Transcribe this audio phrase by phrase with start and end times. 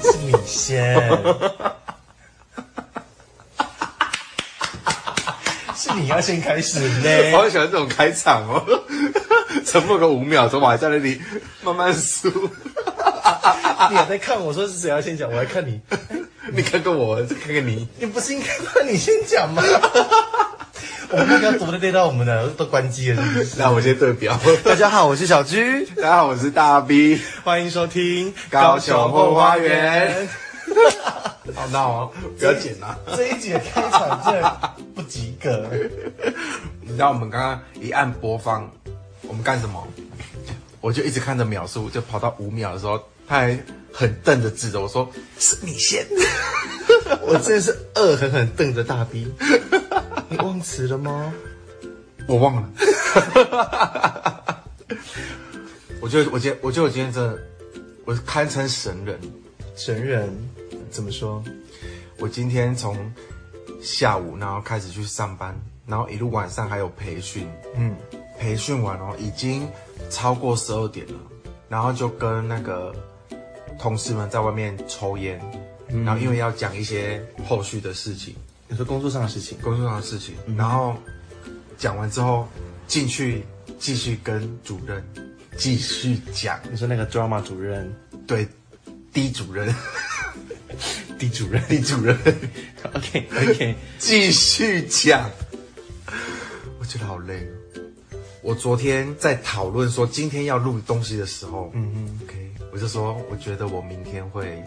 [0.00, 0.94] 是你先，
[5.74, 7.32] 是你要先开始我呢。
[7.36, 8.64] 好喜欢这种开场哦，
[9.66, 11.20] 沉默个五秒钟，我还在那里
[11.62, 12.28] 慢慢数。
[13.90, 15.80] 你还在看我说是谁要先讲，我还看你，
[16.52, 19.62] 你看看我，再看看你，你不是应该让你先讲吗？
[21.12, 23.58] 我们刚刚昨天累到我们的都关机了，是不是？
[23.58, 24.40] 那我先对表。
[24.64, 27.20] 大家好，我是小居，大家好，我是大 B。
[27.44, 30.26] 欢迎收听高雄后花园。
[31.54, 32.98] 好闹哦，不要剪啊！
[33.14, 35.68] 这一集的开场真的不及格。
[36.80, 38.70] 你知道我们刚刚一按播放，
[39.28, 39.86] 我们干什么？
[40.80, 42.98] 我就一直看着秒数，就跑到五秒的时候，
[43.28, 43.58] 他还
[43.92, 45.06] 很瞪着指着我说
[45.38, 46.06] ：“是你先。
[47.20, 49.30] 我真的是恶狠狠瞪着大 B，
[50.32, 51.32] 你忘词了吗？”
[52.26, 52.70] 我忘了。
[56.00, 57.38] 我觉得，我今天，我觉得我今天真的，
[58.04, 59.18] 我堪称神人。
[59.76, 60.30] 神人
[60.90, 61.42] 怎么说？
[62.18, 62.96] 我今天从
[63.80, 65.54] 下午，然后开始去上班，
[65.86, 67.96] 然后一路晚上还有培训，嗯，
[68.38, 69.68] 培训完哦，已经
[70.10, 71.14] 超过十二点了，
[71.68, 72.94] 然后就跟那个
[73.78, 75.40] 同事们在外面抽烟，
[76.04, 78.36] 然后因为要讲一些后续的事情，
[78.72, 80.96] 你说工作上的事情，工作上的事情，然后
[81.76, 82.48] 讲完之后
[82.88, 83.44] 进去
[83.78, 85.04] 继续跟主任
[85.58, 87.94] 继续讲，你说那个 drama 主任、
[88.26, 88.48] 对
[89.12, 89.68] ，D 主任，
[91.18, 92.16] D 主任，D 主任。
[92.94, 95.30] ，OK OK， 继续讲，
[96.80, 97.82] 我觉得好累哦。
[98.40, 104.64] 我昨天在讨论说今天要录东西的时候，嗯嗯，OK，我就说我觉得我明天会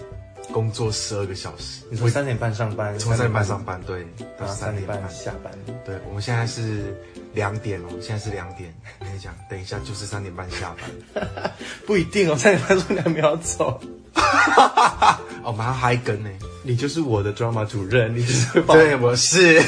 [0.52, 4.06] 工作十二个小时，你从三点半上班，从三点半上班，对，
[4.40, 4.98] 到三点半。
[5.10, 5.54] 下班，
[5.86, 6.96] 对，我们现在是
[7.34, 8.74] 两点哦，现在是两点。
[9.00, 10.76] 我跟你讲， 等一下就是三点半下
[11.14, 11.52] 班。
[11.86, 13.80] 不一定哦，三点半说你还没有走，
[14.16, 16.30] 哦，我们还要嗨更呢。
[16.64, 19.62] 你就是我的 drama 主任，你就是会把我，对，我是。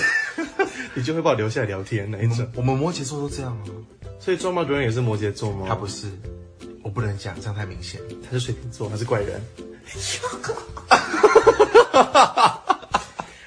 [0.93, 2.49] 你就会把我留下来聊天那一种。
[2.55, 3.63] 我们摩羯座都这样啊。
[4.19, 5.65] 所以 drama 主任也是摩羯座吗？
[5.69, 6.07] 他不是，
[6.81, 8.01] 我不能讲，这样太明显。
[8.23, 9.39] 他是水瓶座，他是怪人。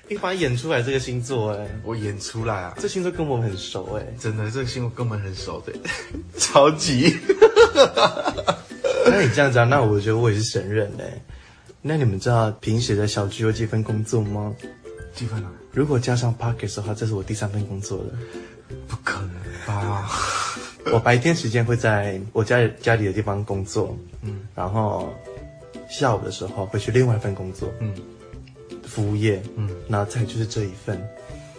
[0.08, 4.04] 你把他演出来这个星座，哎，我演出来啊，这星座跟我们很熟，哎。
[4.18, 5.72] 真的，这个星座跟我们很熟的，
[6.36, 7.16] 超级。
[9.06, 11.22] 那你这样讲，那我觉得我也是神人嘞。
[11.80, 14.52] 那你们知道平时的小居有几份工作吗？
[15.14, 15.50] 几份啊？
[15.72, 18.06] 如果加上 Pockets 的话，这是我第三份工作了。
[18.88, 19.30] 不可能
[19.66, 20.10] 吧？
[20.92, 25.12] 我白天时间会在我家家里的地方工作，嗯，然后
[25.90, 27.92] 下午的时候会去另外一份工作，嗯，
[28.84, 30.98] 服务业，嗯，然后再就是这一份，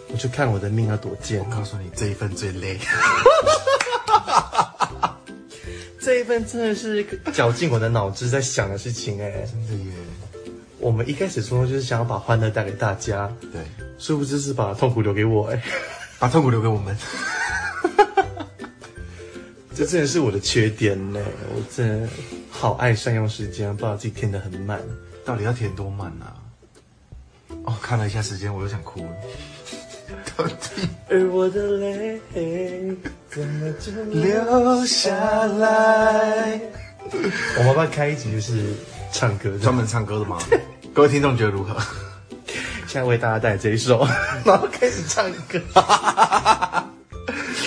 [0.08, 1.54] 我就看我的命要多贱我。
[1.54, 2.78] 告诉你，这一份最累。
[6.00, 9.30] 这一份真的是绞尽我的脑汁在想的事情哎。
[9.46, 9.92] 真的耶。
[10.80, 13.60] 我们一开始说就是想要把欢乐带给大家，对，
[13.98, 15.62] 殊不知是把痛苦留给我哎。
[16.18, 16.96] 把痛苦留给我们。
[19.74, 21.20] 这真的是我的缺点呢，
[21.54, 22.08] 我真的
[22.50, 24.80] 好爱善用时间，把自己填得很满。
[25.24, 26.36] 到底要填多满啊？
[27.64, 29.10] 哦，看了一下时间，我又想哭了。
[30.36, 32.20] 到底而我的泪
[33.30, 35.14] 怎么就流下
[35.46, 36.60] 来？
[37.56, 38.74] 我们要不要开一集就是
[39.10, 40.38] 唱歌的，专门唱歌的吗？
[40.92, 41.74] 各位听众觉得如何？
[42.86, 44.06] 现在为大家带来这一首，
[44.44, 45.58] 然后开始唱歌。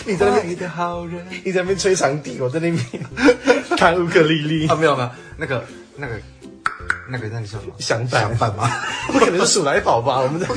[0.06, 2.86] 你在那边，的好人你在那边吹长笛，我在那边
[3.78, 4.76] 弹乌克丽丽啊，。
[4.76, 5.66] 没有没有，那个
[5.98, 6.20] 那个
[7.10, 7.74] 那个那个叫什么？
[7.80, 8.70] 想板响板吗？
[9.12, 10.20] 不可能是鼠来宝吧？
[10.22, 10.48] 我们在，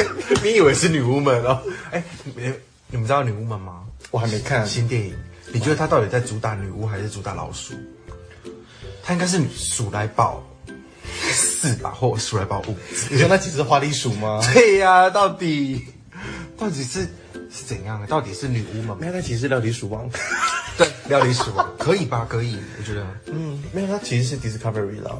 [0.42, 1.60] 你以为是女巫们哦？
[1.90, 2.02] 哎，
[2.36, 2.52] 你
[2.88, 3.84] 你们知道女巫们吗？
[4.10, 4.66] 我还没看。
[4.66, 5.14] 新电影，
[5.52, 7.74] 你觉得她到底在主打女巫还是主打老鼠？
[9.02, 10.42] 她应该是鼠来宝
[11.32, 12.76] 四吧，或鼠来宝五。
[13.10, 14.40] 你说那几只花栗鼠吗？
[14.52, 15.84] 对呀、到底
[16.58, 17.02] 到底是
[17.50, 18.06] 是怎样的？
[18.08, 19.06] 到底是女巫们吗没？
[19.06, 20.10] 有，那其实是料理鼠王。
[20.76, 22.26] 对，料理鼠王可以吧？
[22.28, 23.06] 可以，我觉得。
[23.26, 25.16] 嗯，没有，它其实是 Discovery 啦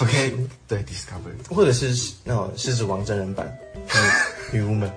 [0.00, 0.36] ，OK，
[0.68, 3.56] 对，Discovery，或者是那种狮子王真人版，
[4.52, 4.90] 女女巫们。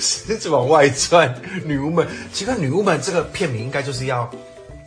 [0.00, 1.34] 狮子王外传，
[1.64, 2.06] 女巫们。
[2.32, 4.30] 奇怪，女巫们这个片名应该就是要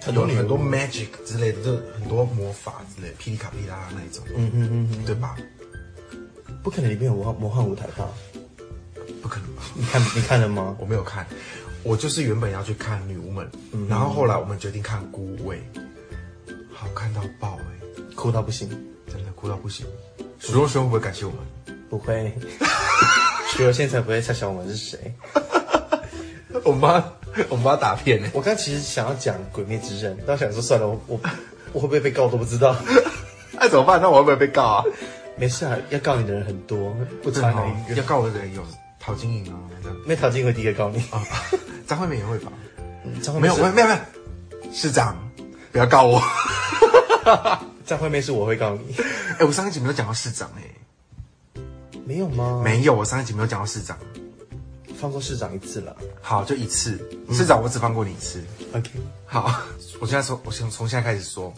[0.02, 5.36] 很多很多 magic 之类的，就是很多魔法之类的，霹雳卡霹雳拉拉那一种，嗯嗯嗯嗯，对吧？
[6.64, 8.10] 不可能里面有魔幻魔幻舞台吧？
[9.28, 9.64] 不可能吧？
[9.76, 10.76] 你看 你看了吗？
[10.80, 11.26] 我没有看，
[11.84, 15.62] 我就是原本要去看女巫们，嗯然后后来我们决定看孤味，
[16.74, 18.70] 好看到爆哎、哭到不行，
[19.12, 19.86] 真的哭到不行。
[20.40, 21.78] 许若瑄会不会感谢我们？
[21.90, 22.34] 不会。
[23.52, 25.14] 许若瑄才不会猜想我们是谁。
[26.64, 26.94] 我们帮
[27.50, 31.20] 我们帮他打片呢、我刚其实想要讲《鬼灭之刃》，但我想说算了，我我
[31.74, 32.76] 我会不会被告都不知道。
[33.54, 34.02] 那、 怎么办？
[34.02, 34.84] 那我会不会被告啊？
[35.38, 37.96] 没事啊，要告你的人很多，不差哪一个。
[37.96, 38.64] 要告我的人有
[39.08, 41.24] 陶晶莹啊，这样没陶晶莹会第一个告你啊，
[41.88, 42.52] 张惠妹也会吧？
[43.24, 45.16] 张惠没有，是没有，没有，没有，市长，
[45.72, 46.22] 不要告我。
[47.86, 48.94] 张惠妹是我会告你，
[49.40, 51.62] 哎，我上一集没有讲到市长，哎，
[52.06, 52.62] 没有吗？
[52.62, 53.98] 没有，我上一集没有讲到市长。
[55.00, 55.96] 放过市长一次了。
[56.22, 57.00] 好，就一次，
[57.32, 58.44] 市长我只放过你一次。
[58.74, 58.90] OK，
[59.26, 59.62] 好，
[60.02, 61.54] 我现在说，我从从现在开始说，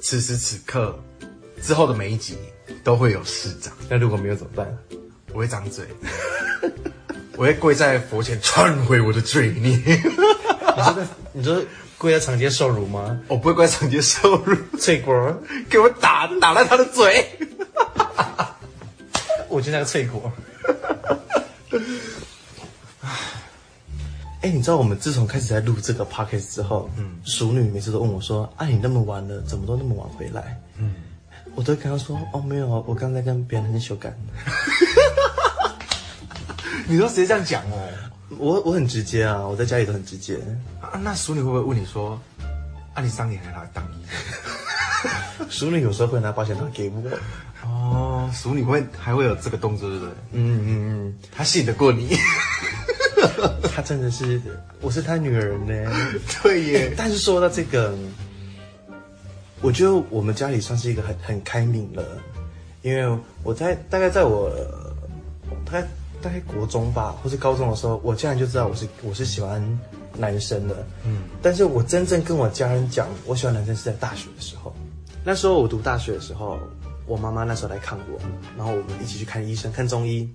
[0.00, 0.98] 此时此刻
[1.62, 2.36] 之后的每一集
[2.82, 4.66] 都会有市长，那如果没有怎么办？
[5.32, 5.84] 我会张嘴，
[7.36, 9.76] 我会跪在佛前忏悔我的罪孽。
[9.76, 11.62] 你说在你说
[11.98, 13.20] 跪在长街受辱吗？
[13.28, 15.36] 我不会跪在长街受辱，翠果，
[15.68, 17.26] 给我打打烂他的嘴。
[19.48, 20.32] 我就那个翠果。
[24.42, 30.94] 哎、你知道我们自从开始在录这个 podcast 之后，嗯，熟女每次都问我说：“啊，你那么晚了，怎么都那么晚回来？”嗯，
[31.54, 34.10] 我都会跟她说：“哦，没有啊，我刚才跟别人在修改。
[36.90, 37.88] 你说谁这样讲哦？
[38.36, 40.36] 我我很直接啊，我在家里都很直接。
[40.80, 42.20] 啊，那淑女会不会问你说，
[42.94, 44.04] 啊，你上年还拿来当医
[45.38, 45.46] 生？
[45.48, 47.00] 熟女有时候会拿保险套给我，
[47.64, 50.12] 哦，淑女会还会有这个动作，对不对？
[50.32, 50.68] 嗯嗯
[51.06, 52.16] 嗯她信得过你？
[53.22, 54.42] 嗯，她真的是，
[54.80, 55.92] 我是她女儿呢。
[56.42, 56.92] 对耶。
[56.96, 57.94] 但是说到这个，
[59.60, 62.04] 我觉得我们家里算是一个很很开明了，
[62.82, 64.50] 因为我在大概在我
[65.64, 65.86] 大概
[66.22, 69.62] 大概国中吧，或是高中的时候，我家人就知道我是我是喜欢
[70.16, 74.72] 男生的，嗯，但是我真正跟我家人讲我喜欢男生是在大学的时候，
[75.24, 76.58] 那时候我读大学的时候，
[77.06, 78.18] 我妈妈那时候来看我，
[78.56, 80.28] 然后我们一起去看医生，看中医。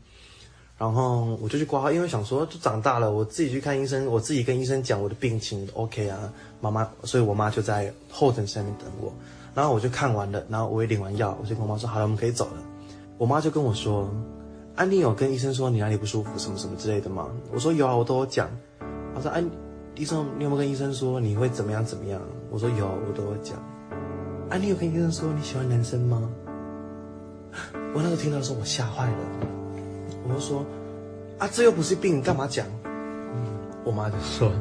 [0.77, 6.19] 然后我就去挂号，因为想说就长大了，我自己去看医生，我自己跟医生讲我的病情 OK 啊，
[6.59, 9.13] 妈妈，所以我妈就在候诊室那边等我，
[9.53, 12.57] 然后我就看完了，然后我也领完药，我就跟我妈说好了，我们可以走了。
[13.17, 14.13] 我妈就跟我说，
[14.75, 17.29] 啊，妮有跟医生说你哪里不舒服什么什么之类的吗？
[17.53, 18.49] 我说有啊，我都有讲。
[19.15, 19.49] 她说，安、
[19.95, 22.21] 医生，你有没有跟医生说你会怎么样怎么样？
[22.49, 23.57] 我说有，我都有讲。
[24.49, 26.29] 啊，妮有跟医生说你喜欢男生吗？
[27.93, 29.17] 我那时候听到的时候，我吓坏了。
[30.27, 30.65] 我就说，
[31.37, 32.67] 啊，这又不是病，你干嘛讲？
[33.85, 34.51] 我妈就说，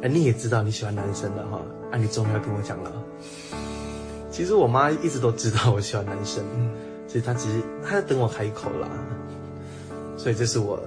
[0.00, 1.60] 哎，你也知道你喜欢男生了哈，
[1.92, 2.90] 啊，你终于要跟我讲了。
[4.30, 6.42] 其实我妈一直都知道我喜欢男生，
[7.14, 8.88] 其实她只是她在等我开口啦。
[10.16, 10.82] 所以这是我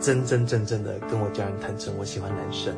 [0.00, 2.74] 真真正正的跟我家人坦诚我喜欢男生。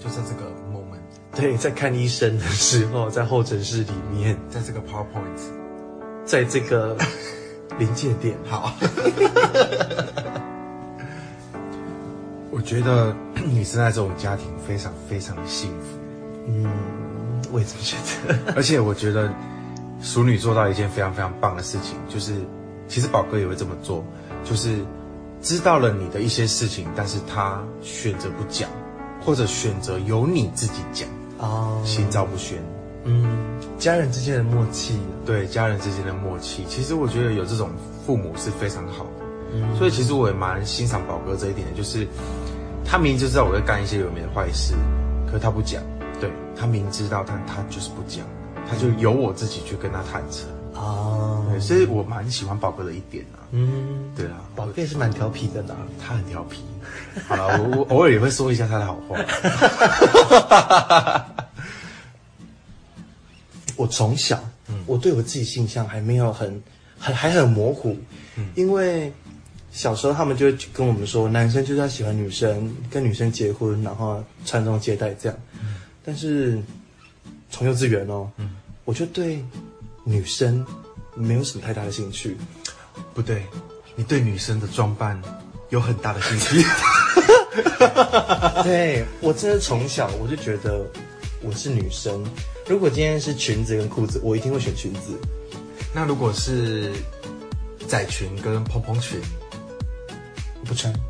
[0.00, 0.98] 就在这个 moment，
[1.40, 5.38] 对，在看医生的时候，在候诊室里面，在这个 PowerPoint，
[6.24, 6.96] 在这个
[7.78, 8.74] 临界点，好。
[12.50, 13.14] 我觉得
[13.46, 15.86] 你生在这种家庭非常非常的幸福，
[16.48, 16.66] 嗯，
[17.52, 18.52] 我也这么觉得。
[18.56, 19.32] 而且我觉得
[20.00, 22.34] 淑女做到一件非常非常棒的事情，就是
[22.86, 24.04] 其实宝哥也会这么做，
[24.44, 24.78] 就是
[25.42, 28.68] 知道了你的一些事情，但是他选择不讲，
[29.24, 31.08] 或者选择由你自己讲，
[31.38, 32.58] 哦，心照不宣。
[33.04, 33.26] 嗯，
[33.78, 37.70] 家人之间的默契，对家人之间的默契，其实我觉得有这种
[38.04, 39.76] 父母是非常好的。
[39.78, 42.06] 所以其实我也蛮欣赏宝哥这一点的，就是
[42.84, 44.74] 他明明就知道我在干一些有名的坏事，
[45.26, 45.82] 可是他不讲，
[46.20, 48.26] 对他明知道，但他就是不讲，
[48.68, 50.46] 他就由我自己去跟他坦诚。
[50.74, 53.40] 哦，对，所以我蛮喜欢宝哥的一点啊。
[53.50, 55.76] 嗯，对啊，宝哥也是蛮调皮的呢。
[56.00, 56.62] 他很调皮。
[57.26, 59.16] 好了，我我偶尔也会说一下他的好话。
[63.76, 64.38] 我从小，
[64.86, 66.62] 我对我自己形象还没有很
[66.98, 67.96] 很还很模糊，
[68.54, 69.12] 因为
[69.70, 75.38] 小时候他们就会跟我们说，男生就是要喜欢女生，跟女生结婚，然后传宗接代这样。
[76.04, 76.60] 但是
[77.50, 78.28] 从幼稚园哦，
[78.88, 79.44] 我就对
[80.02, 80.64] 女生
[81.14, 82.38] 没有什么太大的兴趣。
[83.12, 83.44] 不对，
[83.94, 85.20] 你对女生的装扮
[85.68, 86.64] 有很大的兴趣。
[88.64, 90.86] 对我真的从小我就觉得
[91.42, 92.24] 我是女生，
[92.66, 95.20] 如果今天是裙子跟裤子，我一定会选裙子。
[95.92, 96.90] 那如果是
[97.86, 99.20] 仔裙跟蓬蓬裙，
[100.64, 100.90] 不穿。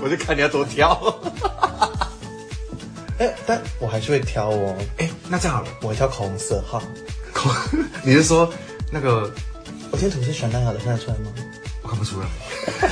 [0.00, 1.20] 我就看你要多挑。
[3.18, 4.76] 哎，但我还是会挑哦。
[4.98, 6.82] 哎，那这样好了，我会挑口红色号。
[7.32, 7.50] 口，
[8.04, 8.52] 你是说
[8.90, 9.32] 那个
[9.90, 11.32] 我今天涂是选单好的，看得出来吗？
[11.82, 12.26] 我看不出来。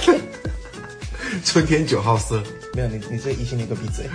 [1.45, 2.43] 春天九号色，
[2.75, 4.09] 没有，你你这异性恋给我闭嘴。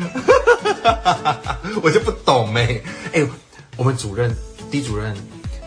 [1.83, 2.81] 我就不懂哎、
[3.13, 3.27] 哎、
[3.75, 4.33] 我们主任
[4.71, 5.15] D 主任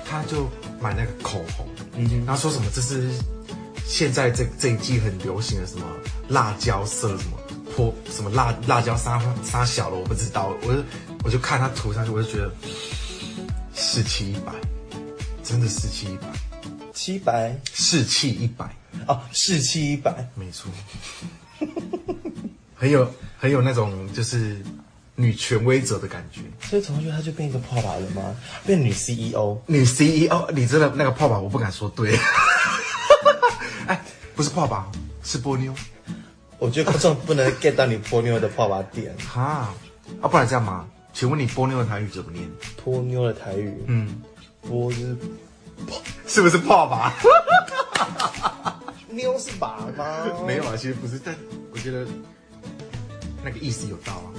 [0.09, 0.49] 他就
[0.81, 3.11] 买那个口红，嗯，然后说什么这是
[3.87, 5.85] 现在这这一季很流行的什么
[6.29, 7.39] 辣椒色什么
[7.75, 10.85] 泼什么辣辣椒撒撒小了，我不知道，我就
[11.25, 12.53] 我就看他涂上去，我就觉得
[13.75, 14.53] 士气一百，
[15.43, 16.27] 真的士气一百，
[16.93, 18.75] 七百士气一百，
[19.07, 20.71] 哦，士气一百，没错，
[22.75, 24.63] 很有很有那种就是
[25.15, 26.41] 女权威者的感觉。
[26.69, 28.35] 所以同学他就变一个泡泡了吗？
[28.67, 29.59] 变女 CEO？
[29.67, 32.17] 女 CEO，你真的那个泡泡，我不敢说对。
[33.87, 34.01] 哎，
[34.35, 34.91] 不是泡泡，
[35.23, 35.75] 是波妞。
[36.63, 39.13] 我觉得观众不能 get 到你波妞的泡泡点。
[39.19, 39.75] 哈，
[40.21, 40.87] 啊，不然这样嘛？
[41.13, 42.49] 请问你波妞的台语怎么念？
[42.85, 44.23] 波妞的台语，嗯，
[44.61, 45.17] 波是
[46.29, 47.15] 是不是泡吧？
[49.11, 50.25] 妞是把吗？
[50.47, 51.35] 没有啊，其实不是，但
[51.73, 52.07] 我觉得
[53.43, 54.31] 那个意思有道啊。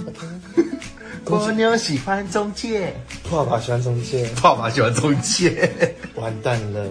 [1.26, 2.94] 波妞喜欢中介，
[3.28, 5.70] 泡泡喜欢中介，泡泡喜欢中介。
[6.14, 6.90] 完蛋了，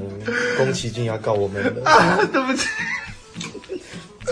[0.57, 2.67] 宫崎骏要告我们了，啊， 对不起。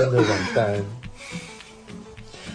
[0.01, 0.83] 真的完蛋。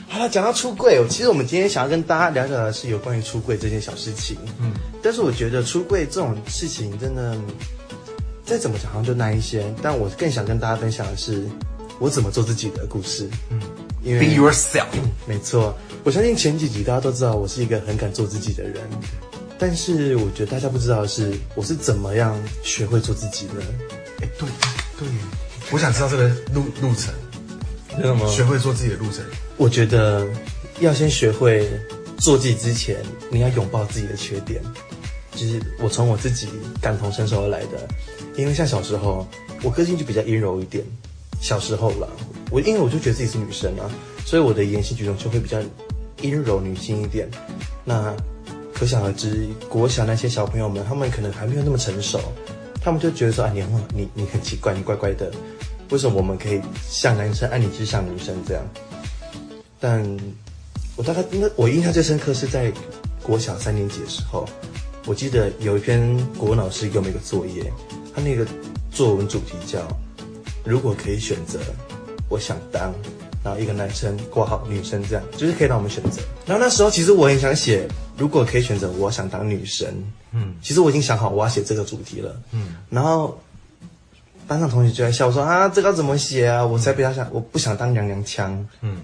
[0.08, 4.36] 好了，讲到出柜，其实我们今天想要跟大家聊聊的是有关于出柜这件小事情。
[4.60, 4.72] 嗯，
[5.02, 7.36] 但是我觉得出柜这种事情真的，
[8.44, 11.44] 再怎么讲好像就那一些，但我更想跟大家分享的是
[11.98, 13.28] 我怎么做自己的故事。
[13.50, 13.60] 嗯，
[14.02, 14.86] 因为 Be yourself。
[15.26, 18.82] 没错，我相信前几集大家都知道我是一个很敢做自己的人，
[19.58, 23.54] 但是我觉得大家不知道的是我是怎么样学会做自己的。
[24.22, 24.48] 哎，对
[24.98, 25.08] 对，
[25.72, 27.12] 我想知道这个路路程，
[27.96, 29.24] 真的吗学会做自己的路程。
[29.56, 30.26] 我觉得
[30.80, 31.68] 要先学会
[32.18, 32.96] 做自己之前，
[33.30, 34.60] 你要拥抱自己的缺点。
[35.32, 36.48] 就是我从我自己
[36.80, 37.86] 感同身受而来的，
[38.36, 39.26] 因为像小时候，
[39.62, 40.82] 我个性就比较阴柔一点。
[41.42, 42.08] 小时候啦，
[42.50, 43.84] 我因为我就觉得自己是女生啊，
[44.24, 45.58] 所以我的言行举动就会比较
[46.22, 47.28] 阴柔女性一点。
[47.84, 48.16] 那
[48.72, 52.18] 可想而知，国小那些小朋友们，他们可能还没有那么成熟，
[52.80, 55.30] 他们就觉得说啊，你很你你很奇怪，你怪怪的，
[55.90, 58.62] 为什么我们可以像男生，爱你就像女生这样？
[59.78, 60.04] 但
[60.96, 62.72] 我大概应该我印象最深刻是在
[63.22, 64.48] 国小三年级的时候，
[65.04, 67.72] 我记得有一篇国文老师给我们一个作业，
[68.14, 68.46] 他那个
[68.90, 69.86] 作文主题叫
[70.64, 71.60] “如果可以选择，
[72.28, 72.94] 我想当”，
[73.44, 76.22] 然后一个男生挂号女生这样，就是可以让我们选择。
[76.46, 79.94] 然后那时候其实我很想写“如果可以选择，我想当女神”，
[80.32, 83.38] 嗯，其实我已经想好我要写这个主题了，嗯，然后
[84.46, 86.64] 班上同学就在笑说啊，这个要怎么写啊？
[86.64, 89.02] 我才不要想，我不想当娘娘腔，嗯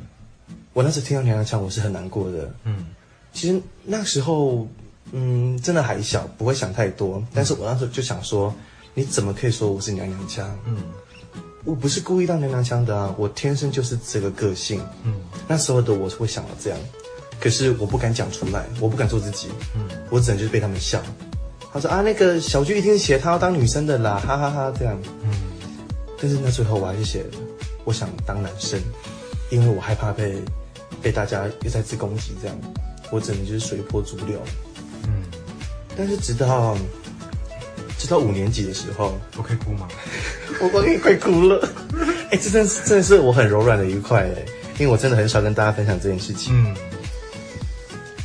[0.72, 2.50] 我那时听到娘娘腔，我是很难过的。
[2.64, 2.86] 嗯
[3.32, 4.66] 其实那时候，
[5.10, 7.22] 嗯，真的还小，不会想太多。
[7.34, 8.54] 但是我那时候就想说，
[8.94, 10.48] 你怎么可以说我是娘娘腔？
[10.66, 10.76] 嗯
[11.64, 14.80] 我不是故意当娘娘腔的啊，我天生就是这个个性。
[15.04, 15.14] 嗯
[15.46, 16.78] 那时候的我是会想到这样，
[17.40, 19.48] 可是我不敢讲出来，我不敢做自己。
[19.74, 21.02] 嗯我只能就是被他们笑。
[21.72, 24.98] 他说啊，那个小剧一定写他要当女生的啦，哈哈哈这样。
[25.24, 25.30] 嗯
[26.20, 27.38] 但是那最后我还是写了，
[27.82, 28.80] 我想当男生，
[29.50, 30.36] 因为我害怕被
[31.02, 32.56] 被大家又再次攻击，这样，
[33.10, 34.40] 我只能就是随波逐流。
[35.02, 35.24] 嗯，
[35.96, 36.76] 但是直到
[37.98, 39.88] 直到五年级的时候，我可以哭吗？
[40.62, 41.68] 我我也快哭了。
[42.30, 44.44] 哎、这真真的是我很柔软的一块哎，
[44.78, 46.54] 因为我真的很少跟大家分享这件事情。
[46.54, 46.76] 嗯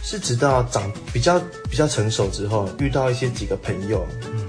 [0.09, 1.37] 是直到长比较
[1.69, 4.47] 比较成熟之后，遇到一些几个朋友，嗯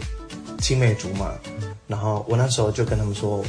[0.60, 1.32] 青梅竹马，
[1.88, 3.44] 然后我那时候就跟他们说，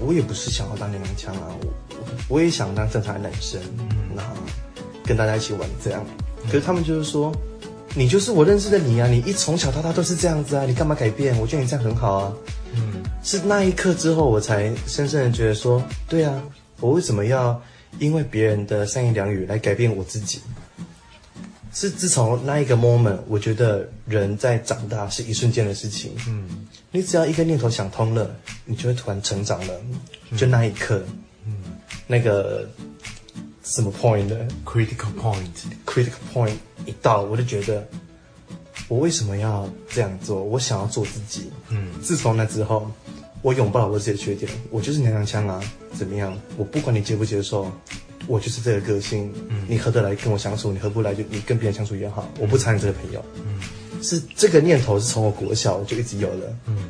[0.00, 3.60] 我也不是想要当娘娘腔啊，我我我也想当正常的男生，
[4.16, 4.34] 然后
[5.04, 6.04] 跟大家一起玩这样。
[6.46, 7.32] 可是他们就是说，
[7.94, 11.38] 你就是我认识的你啊，你一从小到大都是这样子啊，你干嘛改变？
[11.38, 12.32] 我觉得你这样很好啊。
[12.74, 16.42] 嗯是那一刻之后，我才深深的觉得说，对啊，
[16.80, 17.62] 我为什么要
[18.00, 20.40] 因为别人的三言两语来改变我自己？
[21.80, 26.12] 是自从那一个 moment，我觉得人在长大是一瞬间的事情。
[26.28, 29.80] 嗯你只要一个念头想通了，你就会突然成长了。
[30.36, 31.02] 就那一刻，
[31.46, 31.54] 嗯
[32.06, 32.68] 那个
[33.64, 35.46] 什么 point 呢，critical point。
[35.86, 36.52] ？critical point
[36.84, 37.88] 一到，我就觉得
[38.86, 40.44] 我为什么要这样做？
[40.44, 41.50] 我想要做自己。
[41.70, 42.90] 嗯自从那之后，
[43.40, 45.58] 我拥抱了我自己的缺点，我就是娘娘腔啊，
[45.96, 46.38] 怎么样？
[46.58, 47.72] 我不管你接不接受，
[48.26, 49.32] 我就是这个个性。
[49.48, 53.24] 嗯你合得来跟我相处，你合不来就你跟别人相处也好，我不差你这个朋友。
[53.36, 53.60] 嗯
[54.02, 56.88] 是这个念头是从我国小就一直有了，嗯，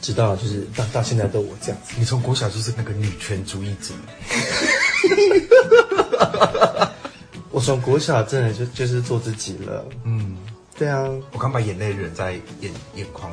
[0.00, 1.92] 直到就是到到现在都我这样子。
[1.98, 3.92] 你从国小就是那个女权主义者。
[7.50, 9.84] 我从国小真的就就是做自己了。
[10.04, 10.36] 嗯，
[10.78, 13.30] 对啊，我刚把眼泪忍在眼眼眶。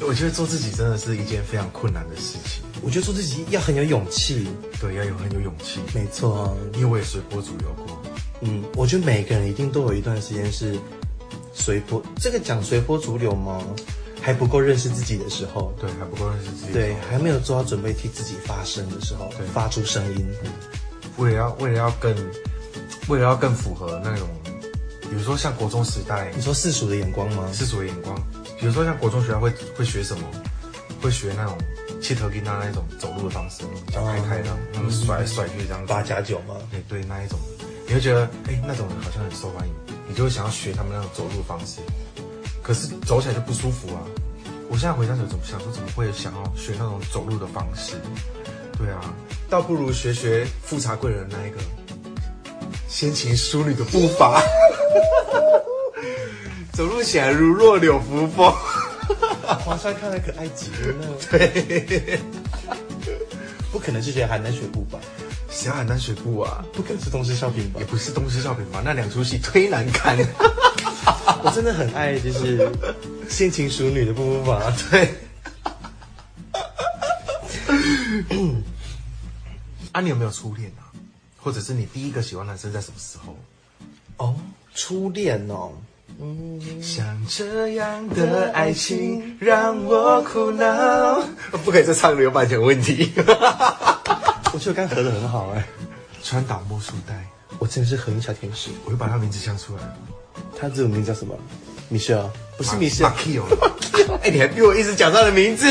[0.00, 4.46] 我觉得做自己真的是一件非常困难的事情，我觉得做自己要很有勇气。
[4.80, 5.80] 对，要有很有勇气。
[5.92, 8.00] 没错啊，因为我也随波逐流过。
[8.42, 10.78] 嗯，我觉得每个人一定都有一段时间是
[11.52, 13.60] 随波，这个讲随波逐流吗？
[14.22, 16.72] 还不够认识自己的时候，对，还不够认识自己。
[16.72, 20.24] 对，还没有做好准备替自己发声的时候对，发出声音。
[21.16, 22.14] 为了要为了要更
[23.08, 24.28] 为了要更符合那种
[25.00, 27.50] 比如说像国中时代你说世俗的眼光吗？
[27.52, 28.14] 世俗的眼光，
[28.60, 30.22] 比如说像国中学校会会学什么？
[31.02, 31.58] 会学那种
[32.00, 33.62] 气头跟那那种走路的方式，
[33.92, 35.92] 脚开开的，那么甩来甩去这样子。
[35.92, 36.54] 八加九嘛？
[36.70, 37.38] 对对，那一种，
[37.86, 39.74] 你会觉得哎，那种人好像很受欢迎，
[40.08, 41.80] 你就会想要学他们那种走路的方式。
[42.62, 44.02] 可是走起来就不舒服啊！
[44.68, 47.94] 我现在回想起来，怎么想说怎么会想要学那种走路的方式？
[48.76, 49.14] 对啊，
[49.48, 51.58] 倒不如学学富察贵人那一个
[52.88, 54.42] 先秦淑女的步伐，
[56.74, 58.52] 走路起来如弱柳扶风。
[59.64, 61.06] 皇上看来可爱极了呢。
[61.30, 62.20] 对，
[63.70, 64.98] 不可能是学邯郸学步吧？
[65.50, 67.84] 小邯郸学步啊，不可能是东施效颦吧也？
[67.86, 68.82] 不是东施效颦吧？
[68.84, 70.16] 那两出戏忒难看。
[71.42, 72.70] 我真的很爱，就是
[73.28, 74.70] 先秦淑女的步伐。
[74.90, 75.14] 对。
[79.92, 80.90] 啊，你有没有初恋啊？
[81.38, 83.36] 或者是你第一个喜欢男生在什么时候？
[84.18, 84.34] 哦，
[84.74, 85.72] 初恋哦，
[86.82, 91.22] 像这样的爱情让我苦恼。
[91.64, 93.12] 不可以再唱了，有版权问题。
[94.52, 95.66] 我觉得刚合的很好哎，
[96.22, 97.14] 川岛茉树代，
[97.58, 98.70] 我真的是和音小天使。
[98.84, 99.96] 我又把他名字想出来了。
[100.58, 101.34] 他这种名字叫什么？
[101.88, 102.30] 米歇尔？
[102.56, 103.12] 不是米歇尔，
[104.24, 105.66] 哎，你还逼我一直讲他的名字？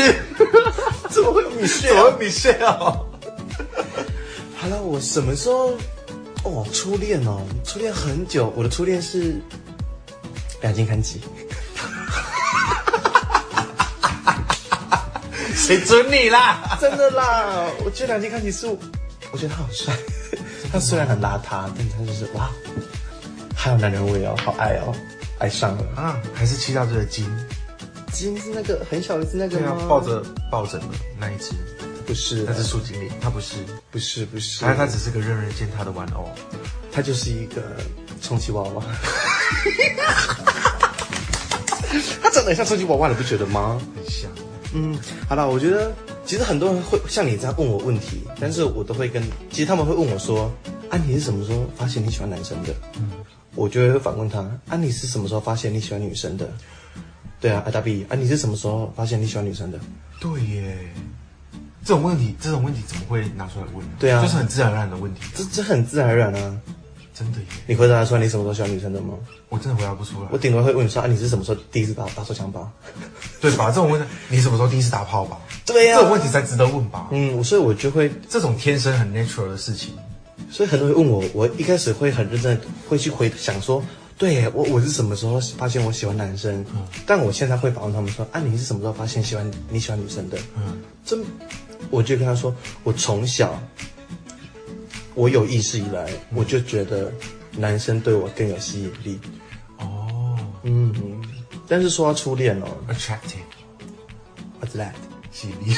[1.10, 2.70] 怎么会有米歇怎么米歇尔？
[4.54, 5.72] 好了，我什么时候？
[6.44, 8.52] 哦，初恋哦，初恋很久。
[8.54, 9.34] 我的初恋是
[10.66, 11.20] 两斤看齐。
[15.54, 16.76] 谁准你啦？
[16.80, 18.76] 真的啦，我觉得两斤看齐是我，
[19.30, 19.94] 我觉得他好帅。
[20.72, 22.50] 他虽然很邋遢，但他就是哇，
[23.54, 24.92] 还有男人味哦，好爱哦，
[25.38, 25.84] 爱上了。
[25.94, 27.30] 啊，还是七大罪的金？
[28.12, 30.20] 金是那个很小一只那个吗？，抱着
[30.50, 31.52] 抱枕的那一只，
[32.04, 33.54] 不是，那是树精灵，它不是，
[33.92, 36.28] 不是不是，它它只是个任人践踏的玩偶。
[36.92, 37.62] 他就是一个
[38.22, 38.82] 充气娃娃。
[42.26, 43.80] 他长得很像充气娃娃，你不觉得吗？
[43.94, 44.28] 很像，
[44.74, 45.92] 嗯，好了，我觉得
[46.24, 50.52] 其实很多人会像你这样问我问题，但是我都会跟，其实他们会问我说，
[50.90, 52.74] 啊，你是什么时候发现你喜欢男生的？
[52.98, 53.12] 嗯，
[53.54, 56.52] 我就会反问他，啊，你是什么时候发现你喜欢女生的？
[57.40, 59.78] 对啊，阿大 B，啊，你是什么时候发现你喜欢女生的？
[60.18, 60.76] 对耶。
[61.84, 63.86] 这种问题，这种问题怎么会拿出来问？
[64.00, 66.60] 对啊就是很自然而然的问题，这这很自然而然啊。
[67.18, 69.14] 真的耶，你回答出来你什么时候喜欢女生的吗？
[69.48, 70.36] 我真的回答不出来我。
[70.36, 72.70] 顶多会问你说，啊，你是什么时候第一次打打手枪吧？
[73.40, 73.68] 对吧？
[73.68, 75.38] 这种问题，你什么时候第一次打炮吧？
[75.64, 77.08] 对呀这种问题才值得问吧？
[77.12, 79.94] 嗯，所以我就会这种天生很 natural 的事情，
[80.50, 83.82] 所以很多人问我，我一开始会很认真，会去回想说，
[84.18, 86.60] 对耶我我是什么时候发现我喜欢男生？
[86.74, 90.36] 嗯但我现在会反问他们说，啊，你是什么时候发现喜欢你喜欢女生的？
[90.56, 91.24] 嗯，真
[91.88, 93.58] 我就跟他说，我从小
[95.16, 97.10] 我有意识以来，我就觉得
[97.56, 99.18] 男生对我更有吸引力。
[99.78, 100.94] 哦嗯，
[101.66, 104.92] 但是说到初恋哦，attractive，，What's that？
[105.32, 105.74] 吸引力。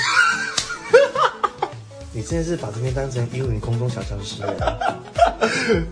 [2.12, 5.06] 你真的是把这边当成一零空中小僵尸了。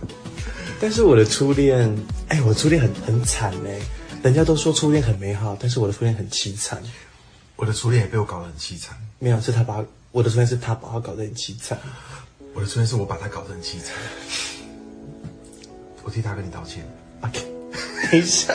[0.81, 1.97] 但是我的初恋，
[2.29, 3.81] 哎，我初恋很很惨哎，
[4.25, 6.83] 人家都说初恋很美好，但是我的初恋很凄惨。
[7.55, 11.79] 我的初恋也被我搞得很凄惨，没有，是他把我的初恋是他把我搞得很凄惨。
[12.57, 13.95] 我的初恋是我把他搞得很凄惨，
[16.03, 16.83] 我替他跟你道歉
[17.21, 17.47] ，OK，
[18.11, 18.53] 等一下，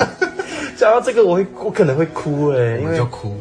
[0.76, 3.38] 讲到这个我会我可能会哭哎，我因为就哭。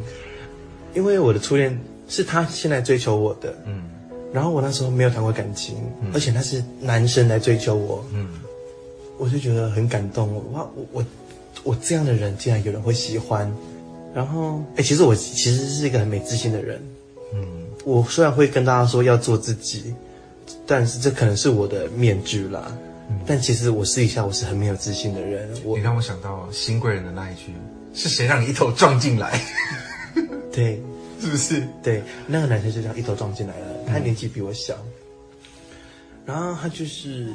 [0.92, 3.85] 因为我的初恋是他先来追求我的，嗯
[4.33, 5.77] 然后我那时候没有谈过感情，
[6.12, 8.40] 而且他是男生来追求我，嗯，
[9.18, 10.35] 我就觉得很感动。
[10.53, 11.05] 哇，我我
[11.64, 13.51] 我这样的人竟然有人会喜欢。
[14.14, 16.81] 然后，哎，其实我其实是一个很没自信的人。
[17.33, 19.94] 嗯，我虽然会跟大家说要做自己，
[20.70, 22.70] 但是这可能是我的面具啦。
[23.26, 25.50] 但其实我私底下我是很没有自信的人。
[25.64, 27.52] 我你让我想到新贵人的那一句
[27.92, 29.40] ：“是谁让你一头撞进来？”
[30.54, 30.80] 对
[31.20, 31.66] 是不是？
[31.83, 33.66] 对，那个男生就这样一头撞进来了。
[33.88, 34.76] 他年纪比我小，
[36.24, 37.33] 然后他就是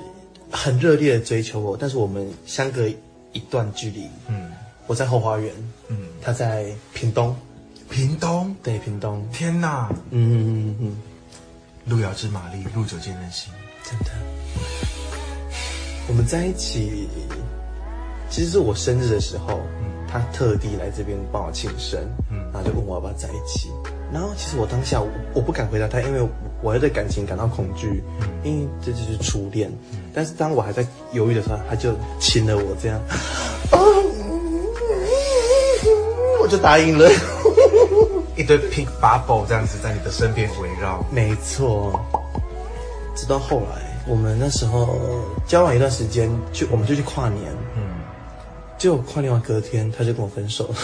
[0.50, 2.88] 很热烈的追求我，但是我们相隔
[3.34, 4.06] 一段距离。
[4.30, 4.50] 嗯
[4.88, 5.52] 我在后花园，
[5.90, 7.36] 嗯，他在屏东，
[7.90, 9.90] 屏东，对，屏东，天哪！
[10.12, 10.98] 嗯嗯嗯嗯，
[11.88, 13.54] 路遥知马力，路久见人心。
[13.84, 14.06] 真的。
[16.08, 17.08] 我们在一起，
[18.30, 19.62] 其实是我生日的时候，
[20.08, 22.00] 他特地来这边帮我庆生，
[22.32, 23.70] 嗯然后就问我要不要在一起。
[24.12, 26.28] 然后其实我当下我我不敢回答他，因为
[26.64, 28.04] 我要对感情感到恐惧，
[28.44, 29.72] 因为这就是初恋。
[30.14, 33.00] 但是当我还在犹豫的时候，他就亲了我，这样，
[36.42, 37.08] 我就答应了。
[38.38, 41.04] 一堆 pink bubble 这样子在你的身边围绕。
[41.12, 42.00] 没错，
[43.16, 44.98] 直到后来，我们那时候
[45.48, 47.84] 交往一段时间，就我们就去跨年，嗯。
[48.78, 50.68] 就跨年完隔天，他就跟我分手。
[50.68, 50.76] 了，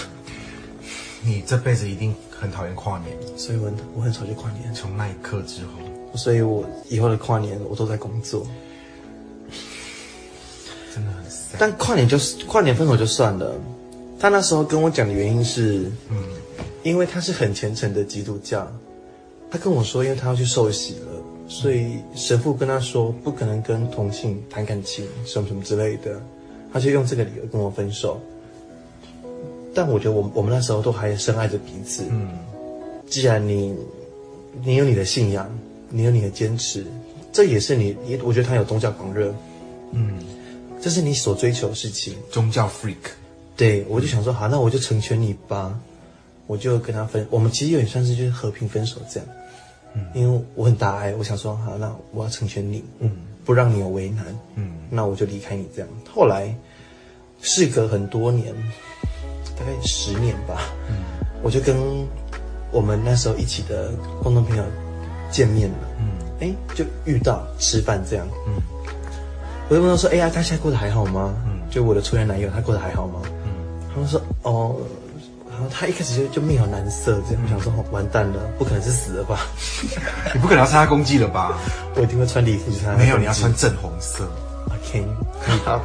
[1.21, 8.47] 你这辈子一定很讨厌跨年，所以我我很少去跨年，从那一刻之后，所以我以后的跨年我都在工作。
[10.95, 11.21] 真的很。
[11.59, 13.53] 但跨年就是跨年分手就算了，
[14.17, 16.17] 他那时候跟我讲的原因是，嗯，
[16.83, 18.71] 因为他是很虔诚的基督教，
[19.49, 26.21] 他跟我说，因为他要去受洗了，所以神父跟他说不可能跟同性谈感情，什么什么之类的，
[26.73, 28.19] 他就用这个理由跟我分手。
[29.73, 32.29] 但我觉得我我们那时候都还深爱着彼此，嗯，
[33.07, 33.73] 既然你
[34.65, 35.49] 你有你的信仰，
[35.89, 36.85] 你有你的坚持，
[37.31, 39.33] 这也是你，也我觉得他有宗教狂热，
[39.91, 40.19] 嗯，
[40.81, 42.15] 这是你所追求的事情。
[42.29, 42.95] 宗教 freak，
[43.55, 45.79] 对，我就想说，好，那我就成全你吧，
[46.51, 49.29] 我就跟他分，我们其实有点算是就是和平分手这样，
[49.93, 53.09] 嗯，因为我很大爱，我想说，好，那我要成全你，嗯，
[53.45, 55.87] 不让你有为难，嗯，那我就离开你这样。
[56.13, 56.53] 后来，
[57.41, 58.53] 事隔很多年，
[59.57, 60.95] 大概十年吧，嗯，
[61.41, 61.73] 我就跟
[62.69, 64.63] 我们那时候一起的共同朋友
[65.31, 66.11] 见面了，嗯，
[66.41, 68.61] 哎，就遇到吃饭这样，嗯，
[69.69, 71.33] 我就问他说，哎呀，他现在过得还好吗？
[71.45, 71.61] 嗯。
[71.71, 73.21] 就我的初恋男友，他过得还好吗？
[73.45, 73.49] 嗯，
[73.93, 74.75] 他们说哦，
[75.10, 75.10] 然
[75.61, 79.47] 后他一开始就就面有难色，这样我想说哦完蛋了，不可能是死了吧？
[80.33, 81.57] 你不可能要参加公祭了吧？
[81.95, 82.97] 我一定会穿礼服去参加。
[82.97, 84.27] 没有，你要穿正红色。
[84.67, 85.05] OK，
[85.63, 85.81] 好，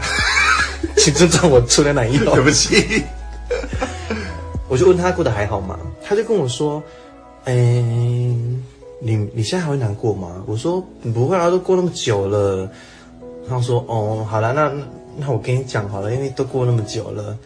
[0.97, 2.35] 请尊重我初恋男友。
[2.35, 3.03] 对不起，
[4.69, 5.79] 我就问他过得还好吗？
[6.05, 6.83] 他就跟我说，
[7.45, 10.43] 哎、你你现在还会难过吗？
[10.47, 10.85] 我说
[11.15, 12.69] 不会啊，都过那么久了。
[13.49, 14.83] 他说哦，好了，那那
[15.19, 17.37] 那我跟你讲好了，因为都过那么久了。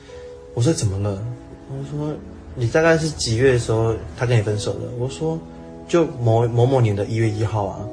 [0.55, 1.23] 我说怎么了？
[1.71, 2.15] 我说
[2.55, 4.81] 你大概是几月的时候他跟你分手的？
[4.99, 5.39] 我说
[5.89, 7.87] 就某某某年的一月一号啊。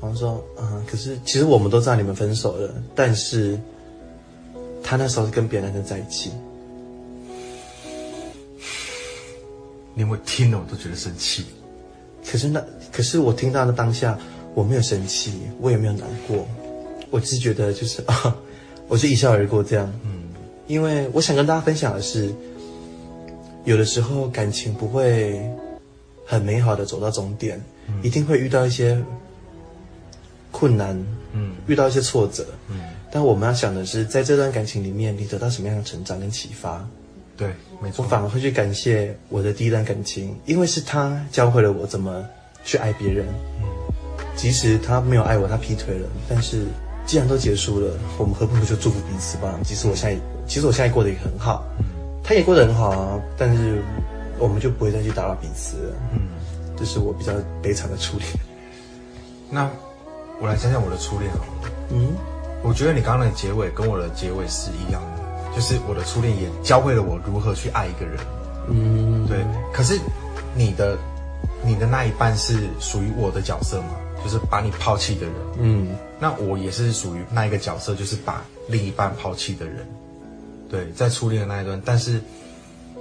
[0.00, 3.58] 好像说嗯，可是其实我们都知道你们分手了，但是
[4.82, 6.30] 他那时候是跟别的男生在一起。
[9.94, 11.44] 你有没有听了我都觉得生气？
[12.30, 12.62] 可是那，
[12.92, 14.18] 可是我听到的当下，
[14.54, 16.46] 我没有生气，我也没有难过，
[17.10, 18.36] 我只是觉得就是啊，
[18.88, 19.90] 我就一笑而过这样。
[20.04, 20.24] 嗯
[20.66, 22.34] 因为我想跟大家分享的是，
[23.64, 25.40] 有的时候感情不会
[26.26, 27.60] 很美好的走到终点，
[28.02, 29.02] 一定会遇到一些
[30.50, 30.96] 困难，
[31.32, 32.46] 嗯遇到一些挫折。
[32.68, 36.86] 嗯，但我们要想的是，在这段感情里面，你得到什么样的成长跟启发？
[37.36, 37.48] 对，
[37.82, 38.08] 没错我。
[38.08, 42.24] 反而会去感谢我的第一段感情，因为是他教会了我怎么
[42.64, 43.26] 去爱别人。
[43.62, 43.68] 嗯
[44.36, 46.64] 即使他没有爱我，他劈腿了，但是
[47.06, 49.56] 既然都结束了，我们何不就祝福彼此吧？
[49.62, 51.64] 即使我现在，其实我现在过得也很好，
[52.24, 53.82] 他也过得很好啊，但是
[54.38, 55.94] 我们就不会再去打扰彼此了。
[56.14, 56.20] 嗯，
[56.74, 57.32] 这是我比较
[57.62, 58.28] 悲惨的初恋。
[59.50, 59.70] 那
[60.40, 61.70] 我来讲讲我的初恋好了。
[61.90, 62.14] 嗯，
[62.62, 68.18] 我觉得你刚刚的结尾跟我的结尾是一样的，就是我的初恋也教会了我如何去爱一个人。
[68.70, 70.00] 嗯，对，可是
[70.54, 70.96] 你的
[71.62, 73.90] 你的那一半是属于我的角色嘛，
[74.24, 75.34] 就是把你抛弃的人。
[75.58, 79.86] 嗯，那我也是属于那一个角色，就是把另一半抛弃的人。
[80.74, 82.20] 对，在初恋的那一段，但是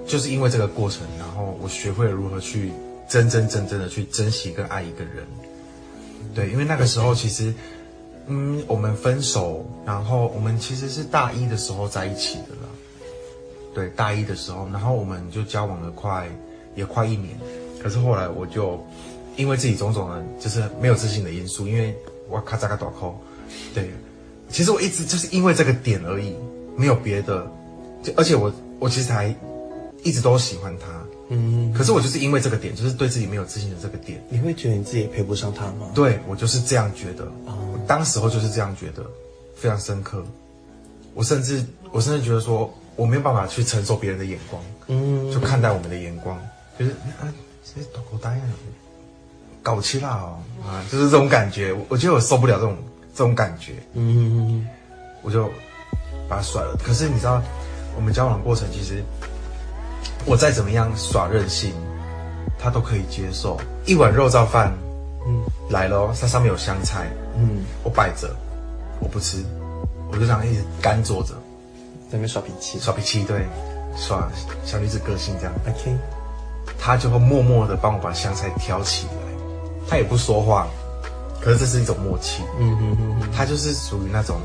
[0.05, 2.71] 就是因为这个过程，然后我学会了如何去
[3.09, 5.25] 真真正正的去珍惜跟爱一个人。
[6.35, 7.51] 对，因为那个时候其实，
[8.27, 12.69] 嗯，我们分手，然后我们其实是大一的时候在一起的啦。
[13.73, 16.29] 对，大一的时候，然后我们就交往了快
[16.75, 17.35] 也快一年，
[17.81, 18.85] 可是后来我就
[19.35, 21.95] 因为自己种种的，就是没有自信的因素，因为
[22.29, 23.19] 我咔嚓咔短扣，
[23.73, 23.89] 对，
[24.51, 26.35] 其实我一直就是因为这个点而已，
[26.75, 27.45] 没有别的，
[28.03, 29.33] 就而且我我其实还
[30.03, 30.87] 一直都喜欢他，
[31.29, 35.89] 嗯，可是我就是因为这个点，就是对自己没有自信的这个点，你会觉得你自己也配不上他吗？
[35.95, 39.03] 对我就是这样觉得，哦我当时候就是这样觉得，
[39.55, 40.23] 非常深刻。
[41.13, 46.39] 我甚至我甚至觉得说，我没有办法去承受别人的眼光，嗯，就看待我们的眼光，
[46.77, 47.31] 就是啊，
[47.63, 48.41] 这是狗呆啊，
[49.61, 51.71] 搞气啦哦，啊，就是这种感觉。
[51.71, 52.75] 我我觉得我受不了这种
[53.15, 54.67] 这种感觉，嗯，
[55.21, 55.47] 我就
[56.27, 56.75] 把他甩了。
[56.83, 57.41] 可是你知道，
[57.95, 59.03] 我们交往的过程，其实
[60.25, 61.73] 我再怎么样耍任性，
[62.59, 63.59] 他都可以接受。
[63.85, 64.71] 一碗肉燥饭，
[65.27, 68.33] 嗯，来了哦，它上面有香菜，嗯，我摆着，
[68.99, 69.43] 我不吃，
[70.11, 71.33] 我就这样一直干坐着，
[72.09, 72.79] 在那边耍脾气。
[72.79, 73.45] 耍脾气，对，
[73.97, 74.29] 耍
[74.65, 75.53] 小女子个性这样。
[75.67, 75.95] OK，
[76.79, 79.13] 他就会默默的帮我把香菜挑起来，
[79.89, 80.67] 他也不说话，
[81.41, 82.43] 可是这是一种默契。
[82.59, 84.37] 嗯嗯嗯嗯，他就是属于那种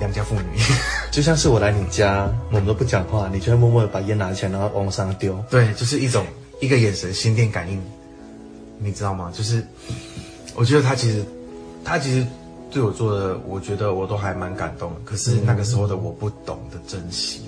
[0.00, 0.58] 良家妇女，
[1.12, 5.38] 就像是我来你家，我们都不讲话，你就会默默的把烟拿起来，然后往我身上丢。
[5.48, 6.26] 对，就是一种
[6.60, 7.80] 一个眼神心电感应，
[8.78, 9.30] 你知道吗？
[9.32, 9.64] 就是
[10.56, 11.24] 我觉得他其实
[11.84, 12.26] 他其实
[12.70, 15.00] 对我做的，我觉得我都还蛮感动的。
[15.04, 17.42] 可是那个时候的我不懂得珍惜，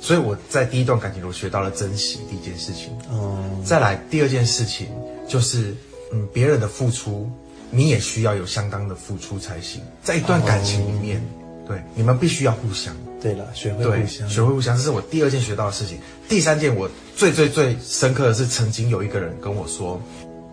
[0.00, 2.92] 所以我在第一段感情中学到了珍惜第一件事情。
[3.10, 4.88] 哦，再来第二件事情
[5.28, 5.74] 就是，
[6.12, 7.30] 嗯，别人的付出，
[7.70, 9.80] 你也需要有相当的付出才行。
[10.02, 11.22] 在一段感情里面，
[11.66, 12.94] 对你们必须要互相。
[13.20, 15.98] 对了，学会，互相，学会互相，这是我第二件学到的事情。
[16.28, 19.98] 第三件我最最最深刻的是，曾经有一个人跟我说：“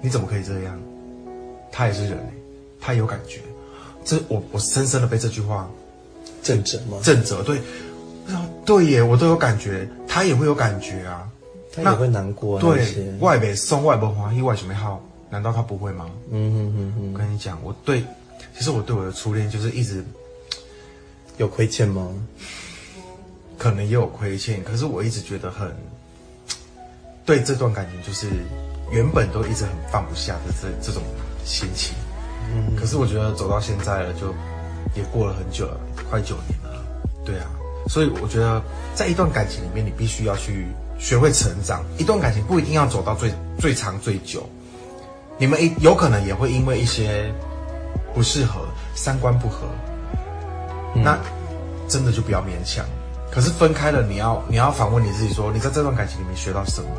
[0.02, 0.80] 你怎么可以这样？
[1.70, 2.34] 他也是人、欸，
[2.80, 3.42] 他有感觉。”
[4.06, 5.70] 这我我深深的被这句话
[6.42, 6.98] 正直吗？
[7.04, 7.44] 震着。
[7.44, 7.60] 对，
[8.66, 11.28] 对耶，我都有感觉，他也会有感觉啊。
[11.74, 15.02] 他也会难过啊对，，外北送外北欢喜外什么好？
[15.30, 16.10] 难道他不会吗？
[16.30, 18.04] 嗯哼哼哼，我跟你讲，我对，
[18.58, 20.04] 其实我对我的初恋就是一直
[21.42, 22.08] 有亏欠吗？
[23.58, 25.76] 可能也有亏欠，可是我一直觉得很
[27.26, 28.28] 对这段感情，就是
[28.92, 31.02] 原本都一直很放不下的这这种
[31.44, 31.96] 心情。
[32.54, 34.28] 嗯，可是我觉得走到现在了，就
[34.96, 35.80] 也过了很久了，
[36.12, 36.86] 快九年了。
[37.26, 37.50] 对啊，
[37.88, 38.62] 所以我觉得
[38.94, 40.68] 在一段感情里面，你必须要去
[41.00, 41.84] 学会成长。
[41.98, 44.48] 一段感情不一定要走到最最长最久，
[45.40, 47.34] 你们一有可能也会因为一些
[48.14, 49.66] 不适合、三观不合，
[50.96, 51.18] 那
[51.88, 52.86] 真的就不要勉强。
[53.32, 56.90] 可是分开了，你要你要反问你自己说，你在这段感情里面学到什么？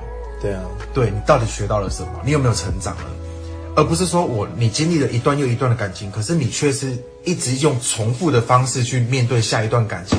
[0.40, 0.62] 对啊，
[0.94, 2.20] 对你到底学到了什么？
[2.24, 3.04] 你有没有成长了？
[3.74, 10.18] 而不是说我你经历了一段又一段的感情，可是你却是一直用重复的方式去面对下一段感情，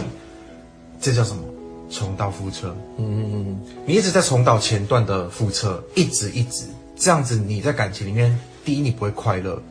[1.02, 1.44] 这叫什么？
[1.90, 2.76] 重蹈覆辙。
[2.98, 9.62] 嗯嗯嗯，你一直在重蹈前段的覆辙，一直一直这样子，你在感情里面，第一你不会快乐，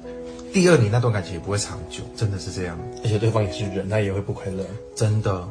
[0.52, 2.78] 第二你那段感情也不会长久，真的是这样。
[3.02, 4.64] 而且对方也是人，他也会不快乐。
[4.94, 5.42] 真的，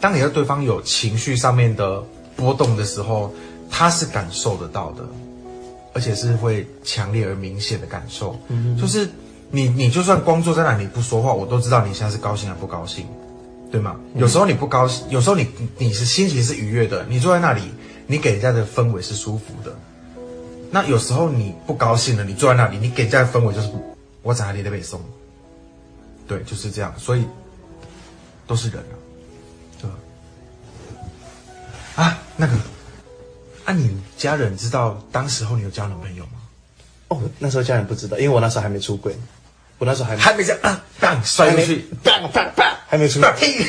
[0.00, 2.02] 当你和对方有情绪上面的
[2.36, 3.32] 波动的时候，
[3.68, 5.04] 他是感受得到的，
[5.92, 8.38] 而且是会强烈而明显的感受。
[8.48, 9.08] 嗯，就是
[9.50, 13.04] 你你就算光坐在那里不说话，我都知道你现在是高兴还不高兴，
[13.72, 13.96] 对吗？
[14.14, 17.62] 有时候你不高兴，有时候你你是心情是愉悦的，你坐在那里，
[18.06, 19.76] 你给人家的氛围是舒服的。
[20.70, 23.68] 那有时候你不高兴了，你坐在那里，你给人家的氛围就是
[24.26, 25.00] 我在哪里在被送，
[26.26, 27.24] 对，就是这样，所以
[28.44, 28.94] 都是人啊。
[29.80, 29.96] 对吧？
[32.02, 32.54] 啊，那个，
[33.66, 36.32] 啊，你家人知道当时候你有交男朋友吗？
[37.06, 39.14] 哦，那时候家人不知道，因为我那时候还没出轨，
[39.78, 43.64] 我那时候还没还没这样啊，棒摔出去，棒棒棒，还没出，屁，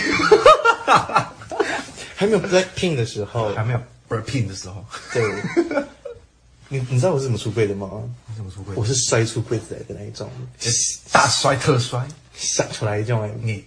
[2.15, 5.23] 还没有在拼的时候，还没有 burping 的时候，对。
[6.69, 7.89] 你你知道我是怎么出柜的吗？
[8.27, 8.75] 你怎么出轨？
[8.75, 10.30] 我是摔出柜子来的那一种，
[11.12, 13.30] 大摔特摔，想出来一种。
[13.41, 13.63] 你，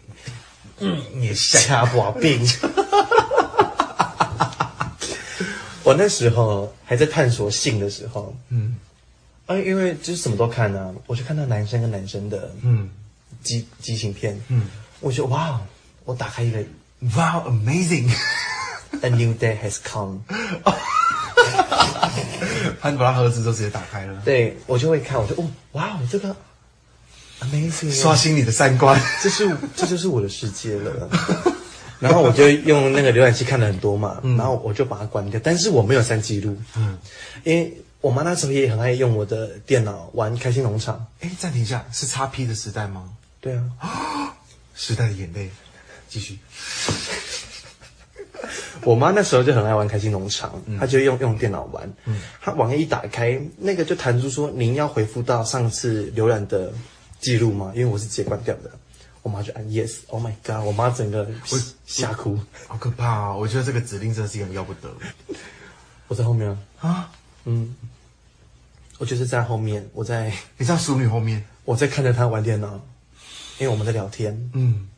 [0.81, 2.47] 嗯，你也吓掐把病。
[5.83, 8.77] 我那时候还在探索性的时候，嗯。
[9.47, 12.89] 啊，因为就是什么都看啊，我就看到男生跟男生的嗯。
[13.43, 14.67] 激激情片，嗯。
[15.01, 15.59] 我就哇，
[16.05, 16.59] 我打开一个
[17.01, 20.21] ，Wow amazing，A new day has come，
[22.81, 26.35] 他把他盒子都直接打开了，对我就会看，我就哦哇，这个
[27.41, 31.09] amazing，刷新你的三观，这是这就是我的世界了。
[32.01, 36.99] 然后我就用那个浏览器看了很多嘛，然后我就把它关掉，但是我没有删记录，嗯，
[37.45, 41.07] 因为我妈那时候也很爱用我的电脑玩开心农场。
[41.21, 43.11] 哎，暂停一下，是叉 P 的时代吗？
[43.39, 44.35] 对啊，
[44.75, 45.51] 时代的眼泪，
[46.09, 46.39] 继续，
[48.85, 51.91] 我妈那时候就很爱玩开心农场，她就用用电脑玩，
[52.41, 56.73] 她网页一打开，那个就弹出说您要回复到上次浏览的
[57.21, 57.73] 记录吗？
[57.75, 58.71] 因为我是直接关掉的。
[59.23, 60.65] 我妈就按 yes，Oh my god！
[60.65, 61.29] 我妈整个
[61.85, 62.39] 吓哭。
[62.67, 63.37] 好可怕啊！
[63.37, 64.89] 我觉得这个指令真的是一个要不得
[66.09, 67.13] 我在后面啊，啊！
[67.45, 67.77] 嗯，
[68.97, 72.81] 我就是在后面，我在 你在淑女后面，我在看着她玩电脑，
[73.59, 74.51] 因为我们在聊天。
[74.55, 74.89] 嗯，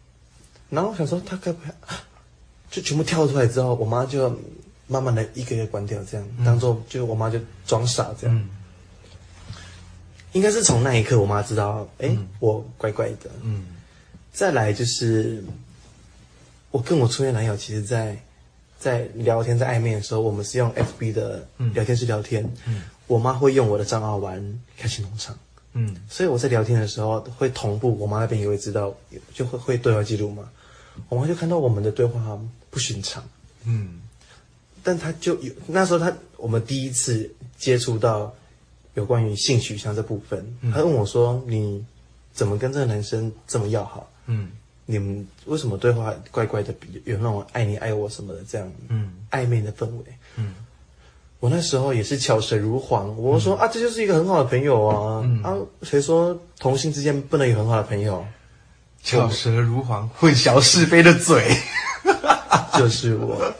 [0.70, 1.74] 然后我想说她该不会
[2.72, 4.36] 就全部跳出来之后，我妈就
[4.88, 8.36] 慢慢的一个一个关掉，这样、当做就我妈就装傻这样。
[8.36, 8.48] 嗯
[10.32, 13.30] 应该是从那一刻，我妈知道，哎、我怪怪的。
[13.42, 13.66] 嗯
[14.32, 15.44] 再来就是，
[16.70, 18.16] 我跟我初恋男友，其实在
[18.78, 22.50] 在聊天、在暧昧的时候，我们是用 FB 的聊天室聊天。
[22.66, 24.42] 嗯我妈会用我的账号玩
[24.78, 25.38] 开心农场，
[25.74, 28.94] 嗯所以我在聊天的时候会同步，我妈那边也会知道，
[29.34, 30.48] 就会会对话记录嘛。
[31.10, 32.40] 我妈就看到我们的对话
[32.72, 33.22] 不寻常，
[33.66, 34.00] 嗯
[34.82, 38.34] 但他就有那时候他我们第一次接触到
[38.94, 41.84] 有关于性取向这部分，他问我说：“你
[42.32, 44.10] 怎么跟这个男生这么要好？
[44.26, 44.50] 嗯
[44.86, 50.04] 你们为什么对话怪怪的，有那种爱你爱我什么的这样嗯暧昧的氛围？”
[50.36, 50.54] 嗯
[51.38, 55.58] 我那时候也是巧舌如簧，我说、啊，这就是一个很好的朋友啊、啊！
[55.82, 58.24] 谁说同性之间不能有很好的朋友？
[59.02, 61.56] 巧舌如簧，混淆是非的嘴。
[62.78, 63.52] 就是我。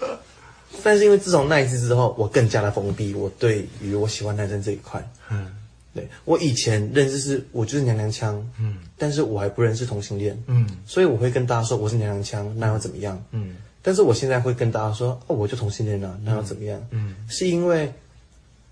[0.85, 5.03] 但是因为自从那一次之后，我更加的封闭，我对于我喜欢男生这一块。
[5.31, 5.51] 嗯。
[5.95, 8.79] 对我以前认识是我就是娘娘腔，嗯。
[8.97, 10.67] 但是我还不认识同性恋，嗯。
[10.87, 13.23] 所以我会跟大家说我是娘娘腔，那又怎么样？
[13.33, 13.57] 嗯。
[13.83, 16.83] 但是我现在会跟大家说，哦，我就同性恋啊，那又怎么样？
[16.91, 17.15] 嗯。
[17.29, 17.93] 是因为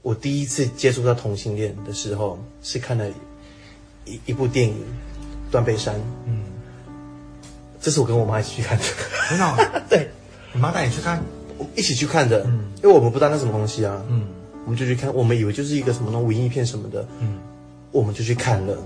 [0.02, 3.06] 我第一次接触到同性恋的时候，是看了
[4.06, 4.74] 一一部电影
[5.52, 5.94] 《断背山》，
[6.26, 6.42] 嗯，
[7.80, 8.84] 这是我跟我妈一起去看的，
[9.28, 9.56] 真的哦，
[9.88, 10.10] 对，
[10.52, 11.22] 你妈带你去看？
[11.56, 12.60] 我一起去看的，嗯。
[12.82, 14.26] 因为我们不知道那什么东西啊，嗯。
[14.64, 17.38] 我们就去看，我们以为就是一个什么文艺片什么的，嗯。
[17.92, 18.76] 我们就去看了，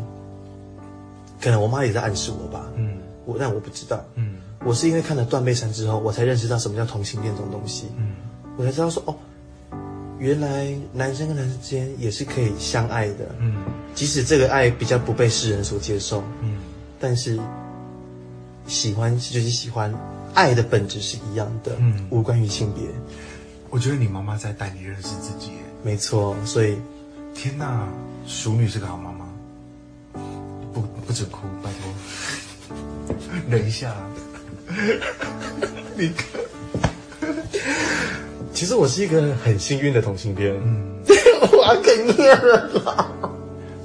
[1.40, 2.96] 可能我妈也在暗示我吧，嗯。
[3.26, 4.36] 我但我不知道，嗯。
[4.64, 8.14] 我是因为看了《断背山》之后，我才认识到什么叫同性恋这种东西，嗯。
[8.56, 9.14] 我才知道说哦，
[10.18, 13.56] 原来男生跟男生之间也是可以相爱的，嗯。
[13.94, 16.58] 即使这个爱比较不被世人所接受，嗯。
[16.98, 17.38] 但是
[18.66, 19.92] 喜欢就是喜欢，
[20.34, 22.84] 爱的本质是一样的，嗯无关于性别，
[23.70, 25.58] 我觉得你妈妈在带你认识自己耶。
[25.82, 26.76] 没错，所以
[27.34, 27.86] 天哪，
[28.26, 29.24] 淑女是个好妈妈。
[30.72, 33.16] 不不准哭，拜托，
[33.48, 33.94] 忍一下。
[35.96, 36.10] 你
[38.52, 40.98] 其实我是一个很幸运的同性恋，嗯，
[41.52, 43.10] 我要哽咽了啦。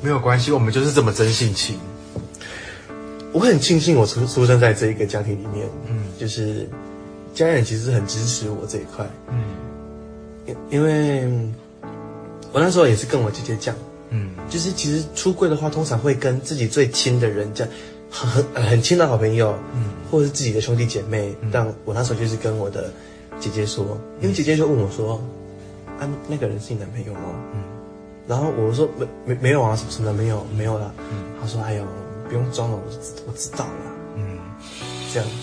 [0.01, 1.77] 没有关系，我们就是这么真性情。
[3.31, 6.05] 我很庆幸我出出生在这一个家庭里面，嗯。
[6.17, 6.67] 就是
[7.33, 9.43] 家人其实很支持我这一块，嗯。
[10.45, 11.27] 因因为
[12.51, 13.75] 我那时候也是跟我姐姐讲，
[14.09, 14.31] 嗯。
[14.49, 17.67] 就是其实出柜的话，通常会跟自己最亲的人讲，
[18.09, 19.91] 很很很亲的好朋友，嗯。
[20.09, 21.33] 或者是自己的兄弟姐妹。
[21.51, 22.91] 但我那时候就是跟我的
[23.39, 25.21] 姐姐说，因为姐姐就问我说
[25.99, 27.21] ：“啊，那个人是你男朋友吗？”
[27.53, 27.61] 嗯。
[28.27, 30.91] 然后我说：“没没没有啊，什么什么没有没有啦。
[31.11, 31.23] 嗯。
[31.39, 31.83] 他说：“哎呦，
[32.29, 33.71] 不用装了，我知我知道了。”
[34.15, 34.39] 嗯
[35.11, 35.33] 这样子。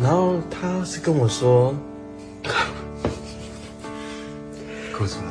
[0.00, 1.74] 然后他是跟我说，
[4.96, 5.24] 哭出来。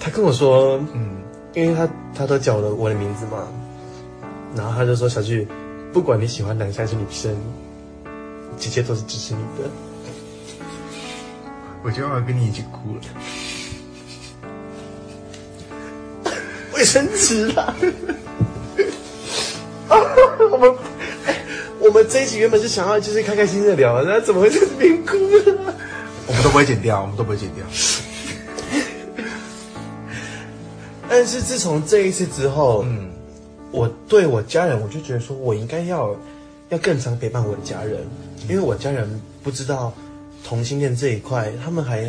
[0.00, 1.22] 他跟我说，嗯
[1.54, 3.46] 因为他他都叫了我的名字嘛，
[4.56, 5.46] 然后他就说小巨，
[5.92, 7.36] 不管你喜欢男生还是女生，
[8.56, 9.70] 姐姐都是支持你的。
[11.84, 13.00] 我就要跟你一起哭了。
[16.74, 17.72] 卫生纸啦！
[22.04, 25.74] 们这一集原本是想要就是开开心心的聊，那怎么会在这边哭呢？
[26.26, 27.64] 我们都不会剪掉，我们都不会剪掉。
[31.08, 33.10] 但是自从这一次之后，嗯
[33.70, 36.14] 我对我家人，我就觉得说我应该要
[36.68, 38.00] 要更常陪伴我的家人，
[38.48, 39.08] 因为我家人
[39.42, 39.92] 不知道
[40.44, 42.02] 同性恋这一块，他们还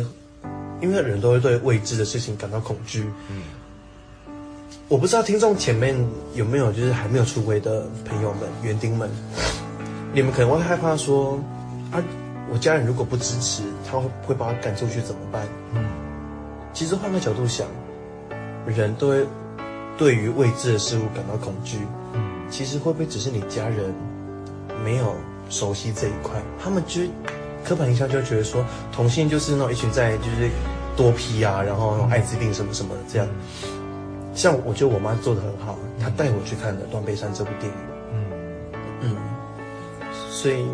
[0.82, 3.04] 因为人都会对未知的事情感到恐惧。
[3.30, 3.42] 嗯
[4.88, 5.96] 我不知道听众前面
[6.34, 9.10] 有没有就是还没有出柜的朋友们、园丁们，
[10.16, 11.38] 你们可能会害怕说
[11.92, 12.02] 啊，
[12.50, 15.46] 我家人如果不支持，他会会把我赶出去怎么办？
[15.74, 15.84] 嗯
[16.72, 17.66] 其实换个角度想，
[18.64, 19.26] 人都会
[19.98, 21.80] 对于未知的事物感到恐惧。
[22.14, 23.92] 嗯其实会不会只是你家人
[24.82, 25.14] 没有
[25.50, 26.40] 熟悉这一块？
[26.58, 27.02] 他们就
[27.62, 30.48] 刻板印象就会觉得说，同性就是那种一群在就是
[30.96, 33.28] 多批啊，然后艾滋病什么什么的这样。
[34.34, 37.95] 像我觉得我妈做的很好，她带我去看了《断背山》这部电影。
[40.46, 40.64] 所以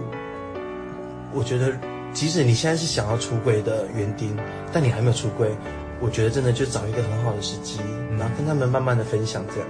[1.32, 1.72] 我觉得，
[2.12, 4.36] 即使你现在是想要出柜的园丁，
[4.70, 5.50] 但你还没有出柜，
[5.98, 7.78] 我觉得真的就找一个很好的时机，
[8.18, 9.68] 然后跟他们慢慢的分享这样。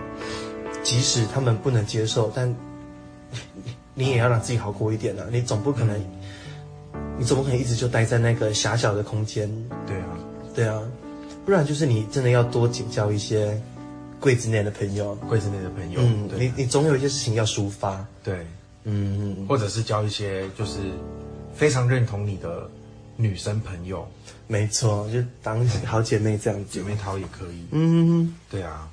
[0.82, 2.52] 即使他们不能接受，但
[3.54, 5.24] 你你也要让自己好过一点啊！
[5.30, 5.96] 你总不可能，
[7.16, 9.48] 你总不可能一直就待在那个狭小的空间，
[9.86, 10.18] 对啊，
[10.52, 10.82] 对啊，
[11.46, 13.56] 不然就是你真的要多结交一些
[14.18, 18.44] 柜子内的朋友，柜子内的朋友，嗯，对你你总有一些事情要抒发，对，
[18.85, 20.79] 嗯，或者是交一些就是
[21.55, 22.68] 非常认同你的
[23.16, 24.07] 女生朋友，
[24.47, 26.70] 没错，就当好姐妹这样子。
[26.70, 26.83] 姐。
[26.83, 27.64] 妹淘也可以。
[27.70, 28.91] 嗯，对啊，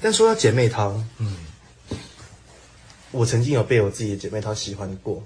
[0.00, 1.36] 但说到姐妹淘，嗯，
[3.10, 5.22] 我曾经有被我自己的姐妹淘喜欢过，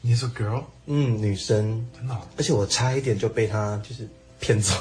[0.00, 4.74] 你是 girl，嗯，女生，真的哦、而且我差一点就被她就是骗走，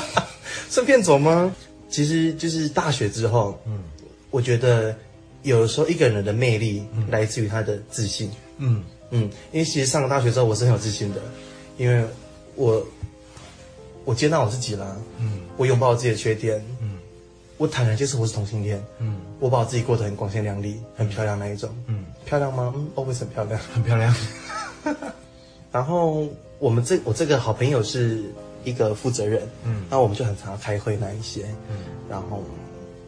[0.70, 1.54] 算骗走吗？
[1.90, 3.82] 其实就是大学之后，嗯。
[4.30, 4.96] 我觉得
[5.42, 8.82] 有的时候一个人的魅力来自于他的自信，嗯。
[9.14, 11.20] 嗯，因为其实上了大学之后我是很有自信的，
[11.76, 12.02] 因为
[12.54, 12.82] 我
[14.06, 15.40] 我接纳我自己啦，嗯。
[15.58, 16.98] 我拥抱我自己的缺点，嗯。
[17.58, 19.20] 我坦然接受我是同性恋，嗯。
[19.38, 21.68] 我把我自己过得很光鲜亮丽、很漂亮那一种。
[21.86, 22.72] 嗯，漂亮吗？
[22.74, 23.60] 嗯，always 很漂亮。
[23.74, 24.14] 很漂亮。
[25.70, 26.26] 然后
[26.58, 28.22] 我们这我这个好朋友是
[28.64, 29.84] 一个负责人，嗯。
[29.90, 31.76] 那我们就很常开会那一些，嗯。
[32.08, 32.42] 然后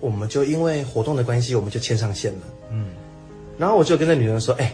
[0.04, 2.40] 我们就因为活动的关系，我们就牵上线了。
[2.70, 2.88] 嗯。
[3.56, 4.70] 然后我就跟那女人说，哎、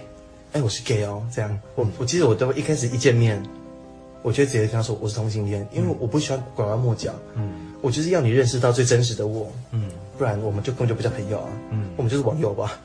[0.55, 1.57] 哎、我是 gay 哦，这样。
[1.77, 3.41] 我我记得我都一开始一见面，
[4.23, 12.81] 我就直接跟她说我是同性恋，因为我不喜欢拐弯抹角，嗯，我就是要你认识到最真实的我，嗯，不然我们就根本就不叫朋友啊，嗯，我们就是网友吧。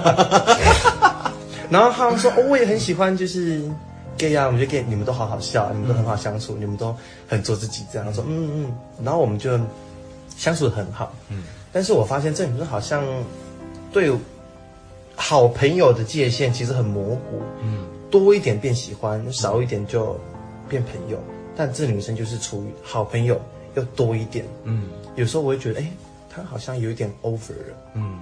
[1.68, 3.60] 然后他们说哦，我也很喜欢，就是
[4.16, 6.96] gay 啊，我们就 gay 你们都好好笑，你们都很好相处，你们都
[7.28, 8.72] 很做自己，这样说，嗯嗯，
[9.04, 9.58] 然后我们就
[10.36, 13.04] 相处的很好，嗯，但是我发现这女生好像
[13.92, 14.12] 对
[15.14, 20.18] 好朋友的界限其实很模糊，嗯，多一点变喜欢，少一点就
[20.68, 21.18] 变朋友，
[21.56, 23.40] 但这女生就是处于好朋友
[23.74, 25.90] 又多一点，嗯，有时候我会觉得，哎，
[26.28, 28.18] 她好像有一点 over 了，嗯，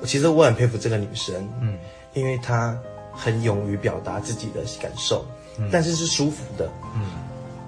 [0.00, 1.76] 我其实我很佩服这个女生，嗯。
[2.14, 2.76] 因为她
[3.12, 5.24] 很勇于表达自己的感受，
[5.58, 5.68] 嗯。
[5.70, 6.66] 但是是舒服的。
[6.96, 7.02] 嗯，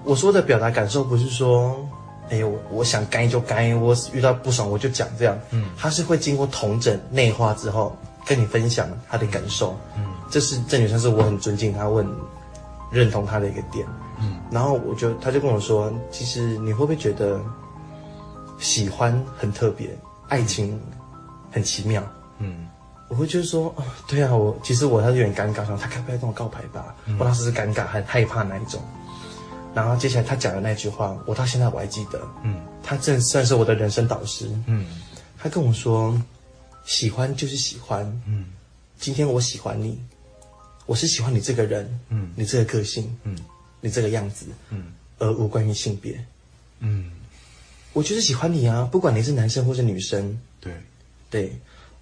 [0.02, 1.86] 我说的表达感受不是说，
[2.30, 5.38] 哎呦，我想该就该，我遇到不爽我就讲这样。
[5.50, 9.76] 嗯，他是会经过同整内化之后跟你分享他的感受。
[9.96, 12.08] 嗯，这是这女生是我很尊敬她，我很
[12.90, 13.86] 认同她的一个点。
[14.20, 17.40] 嗯，然后我就他就跟我说，其实你会不会觉得
[18.58, 19.88] 喜欢很特别，
[20.28, 20.80] 爱情
[21.50, 22.02] 很奇妙？
[22.38, 22.68] 嗯。
[23.08, 26.94] 我会就是说，哦，对啊，我其实我他有点尴尬，想他该不该跟我告白吧？
[27.18, 28.80] 我当时是尴尬，很害怕那一种。
[29.74, 32.20] 然后接下来他讲的那句话，我到现在我还记得。
[32.42, 34.50] 嗯，他正算是我的人生导师。
[34.66, 34.86] 嗯，
[35.38, 36.20] 他跟我说，
[36.84, 38.04] 喜欢就是喜欢。
[38.26, 38.46] 嗯，
[38.98, 39.98] 今天我喜欢你，
[40.86, 42.00] 我是喜欢你这个人。
[42.08, 43.16] 嗯，你这个个性。
[43.22, 43.38] 嗯，
[43.80, 44.46] 你这个样子。
[44.70, 46.24] 嗯，而无关于性别。
[46.80, 47.10] 嗯，
[47.92, 50.38] 我就是喜欢你啊，不管你是男生或是女生。
[50.60, 50.74] 对，
[51.30, 51.52] 对。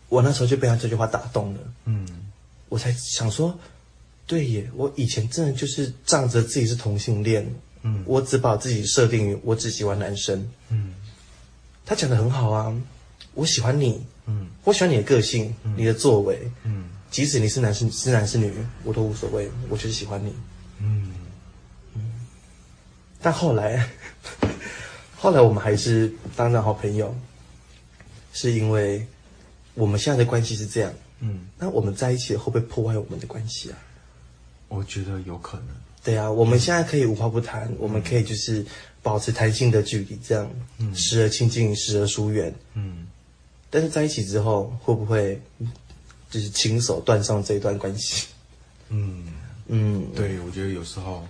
[0.08, 2.08] 我那时候就被他这句话打动了，嗯，
[2.70, 3.54] 我才想说，
[4.28, 7.44] 对耶，我以前真的就是仗着自己是同性恋，
[7.82, 10.94] 嗯，我只把自己设定于我只喜欢男生，嗯，
[11.84, 12.72] 他讲的很好啊，
[13.34, 18.52] 我喜欢你，嗯，我喜欢你的个性，你的作为，嗯，即使你是男生是男是女，
[18.84, 20.32] 我都无所谓，我就是喜欢你，
[20.78, 21.14] 嗯。
[21.94, 22.26] 嗯，
[23.20, 23.88] 但后来，
[25.16, 27.12] 后来我们还是当了好朋友，
[28.32, 29.04] 是因为。
[29.74, 33.78] 我们现在的关系是这样，嗯，那我们在一起会不会破坏我们的关系啊？
[34.68, 35.66] 我觉得有可能。
[36.04, 38.64] 对啊，我们现在可以无话不谈，我们可以就是
[39.02, 43.06] 保持弹性的距离，这样，嗯，时而亲近，时而疏远，嗯。
[43.70, 45.38] 但是在一起之后，会不会
[46.30, 48.26] 就是亲手断送这一段关系？
[48.88, 49.24] 嗯
[49.66, 51.26] 嗯，对，我觉得有时候，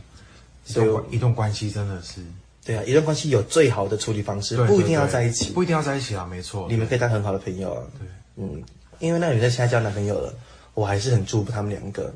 [0.65, 2.21] 所以一段关系真的是，
[2.65, 8.07] 对啊，一段关系有最好的处理方式，不一定要在一起，不一定要在一起啊，没错，你们可以当很好的朋友啊，对。
[8.37, 8.63] 嗯，
[9.01, 10.33] 因为那女生现在交男朋友了，
[10.75, 12.15] 我还是很祝福他们两个，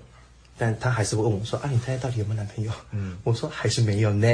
[0.63, 4.29] 但他还是会问我说：“啊，你太太到底有没有男朋友？”嗯，我说还是没有呢，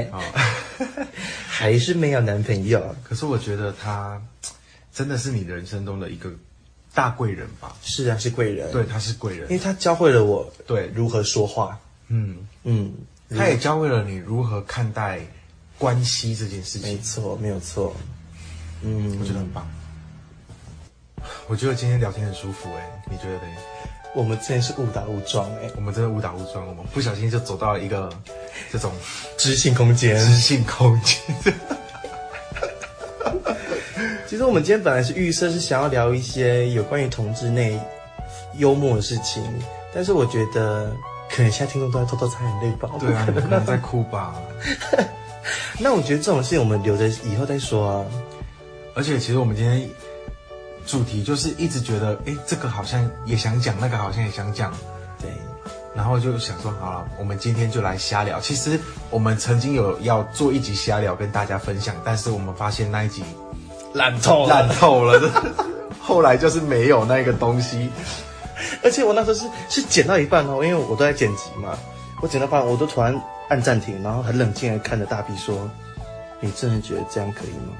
[1.48, 2.94] 还是没有男朋友。
[3.02, 4.20] 可是我觉得他
[4.92, 6.30] 真的是你人生中的一个
[6.92, 7.74] 大贵人吧？
[7.82, 8.70] 是啊，是贵人。
[8.72, 11.80] 对，他是贵人，因为他教会了我对如何说话。
[12.08, 12.92] 嗯嗯，
[13.30, 15.20] 他也教会了你如何看待
[15.78, 16.90] 关系这件事情。
[16.92, 17.96] 没错，没有错。
[18.82, 19.66] 嗯，我觉得很棒。
[21.46, 23.56] 我觉得今天聊天很舒服哎，你觉得呢？
[24.14, 28.10] 我们真的是误打误撞哎，我们真的误打误撞，我们不小心就走到了一个
[28.72, 28.90] 这种
[29.36, 31.54] 知性空间，知性空间。
[34.26, 37.78] 其实我们今天本来是预设是想要聊一些有关于同志内
[38.56, 39.42] 幽默的事情，
[39.94, 40.92] 但是我觉得
[41.30, 42.90] 可能现在听众都在偷偷擦眼泪吧？
[42.98, 44.34] 对啊，可能在哭吧？
[45.78, 48.04] 那我觉得这种事情我们留着以后再说啊。
[48.94, 49.88] 而且其实我们今天。
[50.88, 54.72] 主题就是一直觉得，哎，这个好像也想讲，那个好像也想讲，
[55.20, 55.30] 对，
[55.94, 58.40] 然后就想说，好了，我们今天就来瞎聊。
[58.40, 58.80] 其实
[59.10, 63.22] 我们曾经有要做一集瞎聊跟大家分享，但是我们发现那一集
[63.92, 65.20] 烂透烂透了，
[66.00, 67.90] 后来就是没有那个东西。
[68.82, 71.78] 而且我那时候是是剪到一半哦，因为我都在剪辑嘛，
[72.22, 73.14] 我剪到半，我都突然
[73.50, 75.70] 按暂停，然后很冷静的看着大 B 说
[76.40, 77.74] ：“你真的觉得这样可以吗？”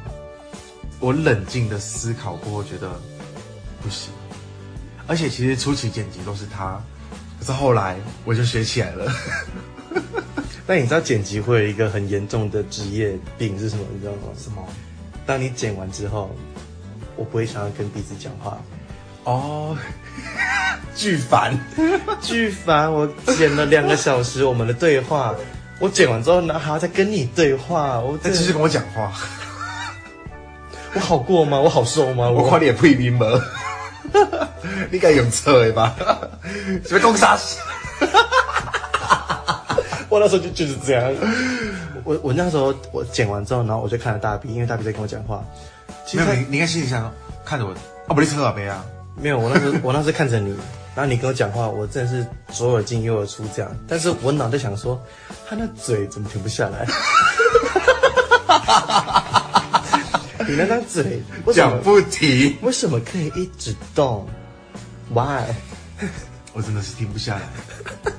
[1.01, 2.88] 我冷静的思考过后，觉得
[3.82, 4.12] 不行。
[5.07, 6.80] 而且其实初期剪辑都是他，
[7.38, 9.11] 可是后来我就学起来了。
[10.66, 13.84] 那你知道剪辑会有一个很严重的职业病是什么？
[13.94, 14.18] 你知道吗？
[14.36, 14.62] 什么？
[15.24, 16.30] 当你剪完之后，
[17.16, 18.59] 我不会想要跟彼此讲话。
[19.24, 19.76] 哦，
[20.94, 21.59] 巨烦，
[22.20, 22.92] 巨烦！
[22.92, 25.34] 我剪了两个小时我们的对话，
[25.80, 29.12] 我剪完之后呢还要再跟你对话，我再继续跟我讲话。
[30.95, 31.59] 我好过吗？
[31.59, 32.28] 我好瘦吗？
[32.28, 33.26] 我快点配兵吗？
[34.91, 35.95] 你该用错的吧？
[36.86, 37.36] 什么公杀？
[40.09, 41.12] 我那时候就就是这样。
[42.05, 45.45] 我我那时候我剪完之后，然后我就看了大 B，因为大 B 在跟我讲话。
[46.14, 47.12] 没有你，你应该心里想
[47.45, 47.72] 看着我。
[47.72, 48.82] 啊，不是车啊，没啊。
[49.14, 50.57] 没有，我那时候我那时候看着你，
[50.95, 54.99] 然后你跟我讲话，我真的是左耳进右耳出这样，但是我脑袋想说，
[55.47, 56.86] 他那嘴怎么停不下来？
[60.49, 61.22] 你那张嘴
[61.55, 64.26] 讲不停，为什么可以一直动
[65.12, 65.44] ？Why？
[66.55, 67.42] 我真的是停不下来。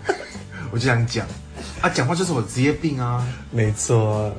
[0.71, 1.25] 我就想讲，
[1.81, 3.25] 啊，讲话就是我的职业病啊。
[3.49, 4.31] 没错，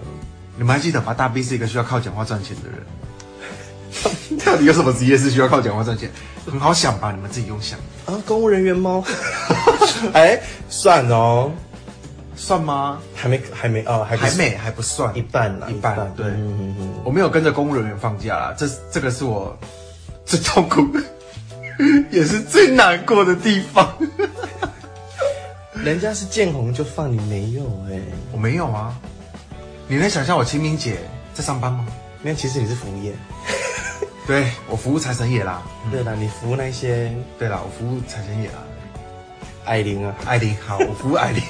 [0.57, 1.12] 你们还记得吗？
[1.12, 2.78] 大 B 是一个需要靠讲话赚钱的人。
[4.45, 6.09] 到底有什么职业是需要靠讲话赚钱？
[6.47, 7.11] 很好想吧？
[7.11, 7.76] 你们自己用想，
[8.07, 9.03] 啊，公务人员吗？
[10.14, 11.51] 哎，算哦，
[12.41, 12.99] 算吗？
[13.14, 15.95] 还没还没哦，还不还没，还不算一半啦，一半。
[16.16, 19.55] 对，嗯嗯嗯，我没有跟着公务人员放假啦，这这个是我
[20.24, 20.80] 最痛苦，
[22.11, 23.95] 也是最难过的地方。
[25.84, 28.01] 人家是见红就放，你没有哎、
[28.32, 28.99] 我没有啊，
[29.86, 30.97] 你能想象我清明节
[31.34, 31.86] 在上班吗？
[32.22, 33.12] 那其实你是服务业。
[34.26, 35.62] 对我服务财神爷啦。
[35.91, 38.55] 对啦，你服务那些对啦，我服务财神爷啦。
[39.66, 41.43] 艾琳啊，艾琳，好，我服务艾琳。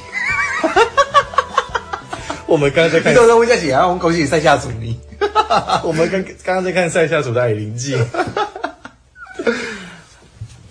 [2.47, 4.99] 我们刚刚在看你，都在问一下姐啊，我们恭喜你赛夏主你。
[5.85, 7.97] 我们刚刚刚在看赛下组的矮灵记。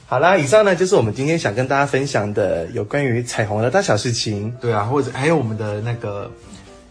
[0.07, 4.51] 好啦，以上呢就是我们今天想跟大家分享的有关于彩虹的大小事情。
[4.59, 6.29] 对啊，或者还有我们的那个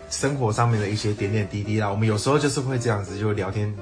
[0.09, 3.75] 生活上面的一些点点滴滴啦，我们有时候就是会这样子，就聊天，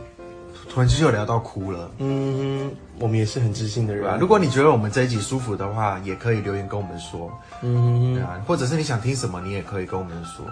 [0.77, 1.91] 突然就又聊到哭了。
[1.97, 7.33] 嗯，我们也是很知性的人对啊，如果你觉得我们这一集舒服的话，也可以留言跟我们说。
[7.63, 10.45] 嗯对，啊，或者是你想听什么，你也可以跟我们说。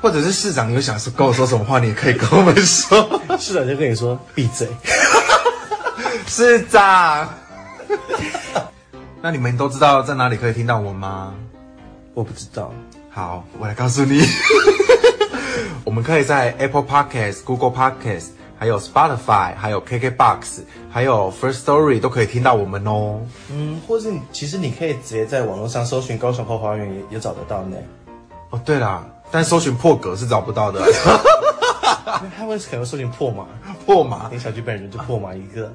[0.00, 3.20] 或者是市长有想说跟我说什么话，你也可以跟我们说。
[3.36, 4.68] 市长就跟你说闭嘴。
[6.28, 7.28] 市长，
[9.20, 11.34] 那你们都知道在哪里可以听到我们吗？
[12.14, 12.72] 我不知道，
[13.10, 14.22] 好，我来告诉你，
[15.82, 18.26] 我们可以在 Apple Podcast、Google Podcast、
[18.62, 23.18] 还有 Spotify、还有 KKBox、还有 First Story 都可以听到我们哦。
[23.50, 27.76] 嗯，或是你其实你可以直接在网络上搜寻高雄后花园也也找得到呢。
[28.50, 30.86] 哦，对啦，但搜寻破格是找不到的，因
[32.22, 33.46] 为他们可能搜寻破马，
[33.84, 35.68] 破码你小菊本人就破马一个。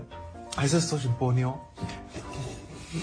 [0.55, 1.53] 还是搜寻波妞。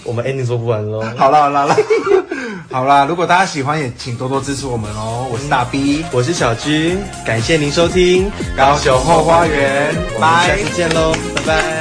[0.03, 1.01] 我们 ending 说不完喽。
[1.17, 1.77] 好啦好啦好啦，
[2.71, 5.27] 好啦，如果大家喜欢，也请多多支持我们哦。
[5.31, 11.74] 我是大 B，我是小 G，，感谢您收听高雄后花园我们下次见喽，拜拜。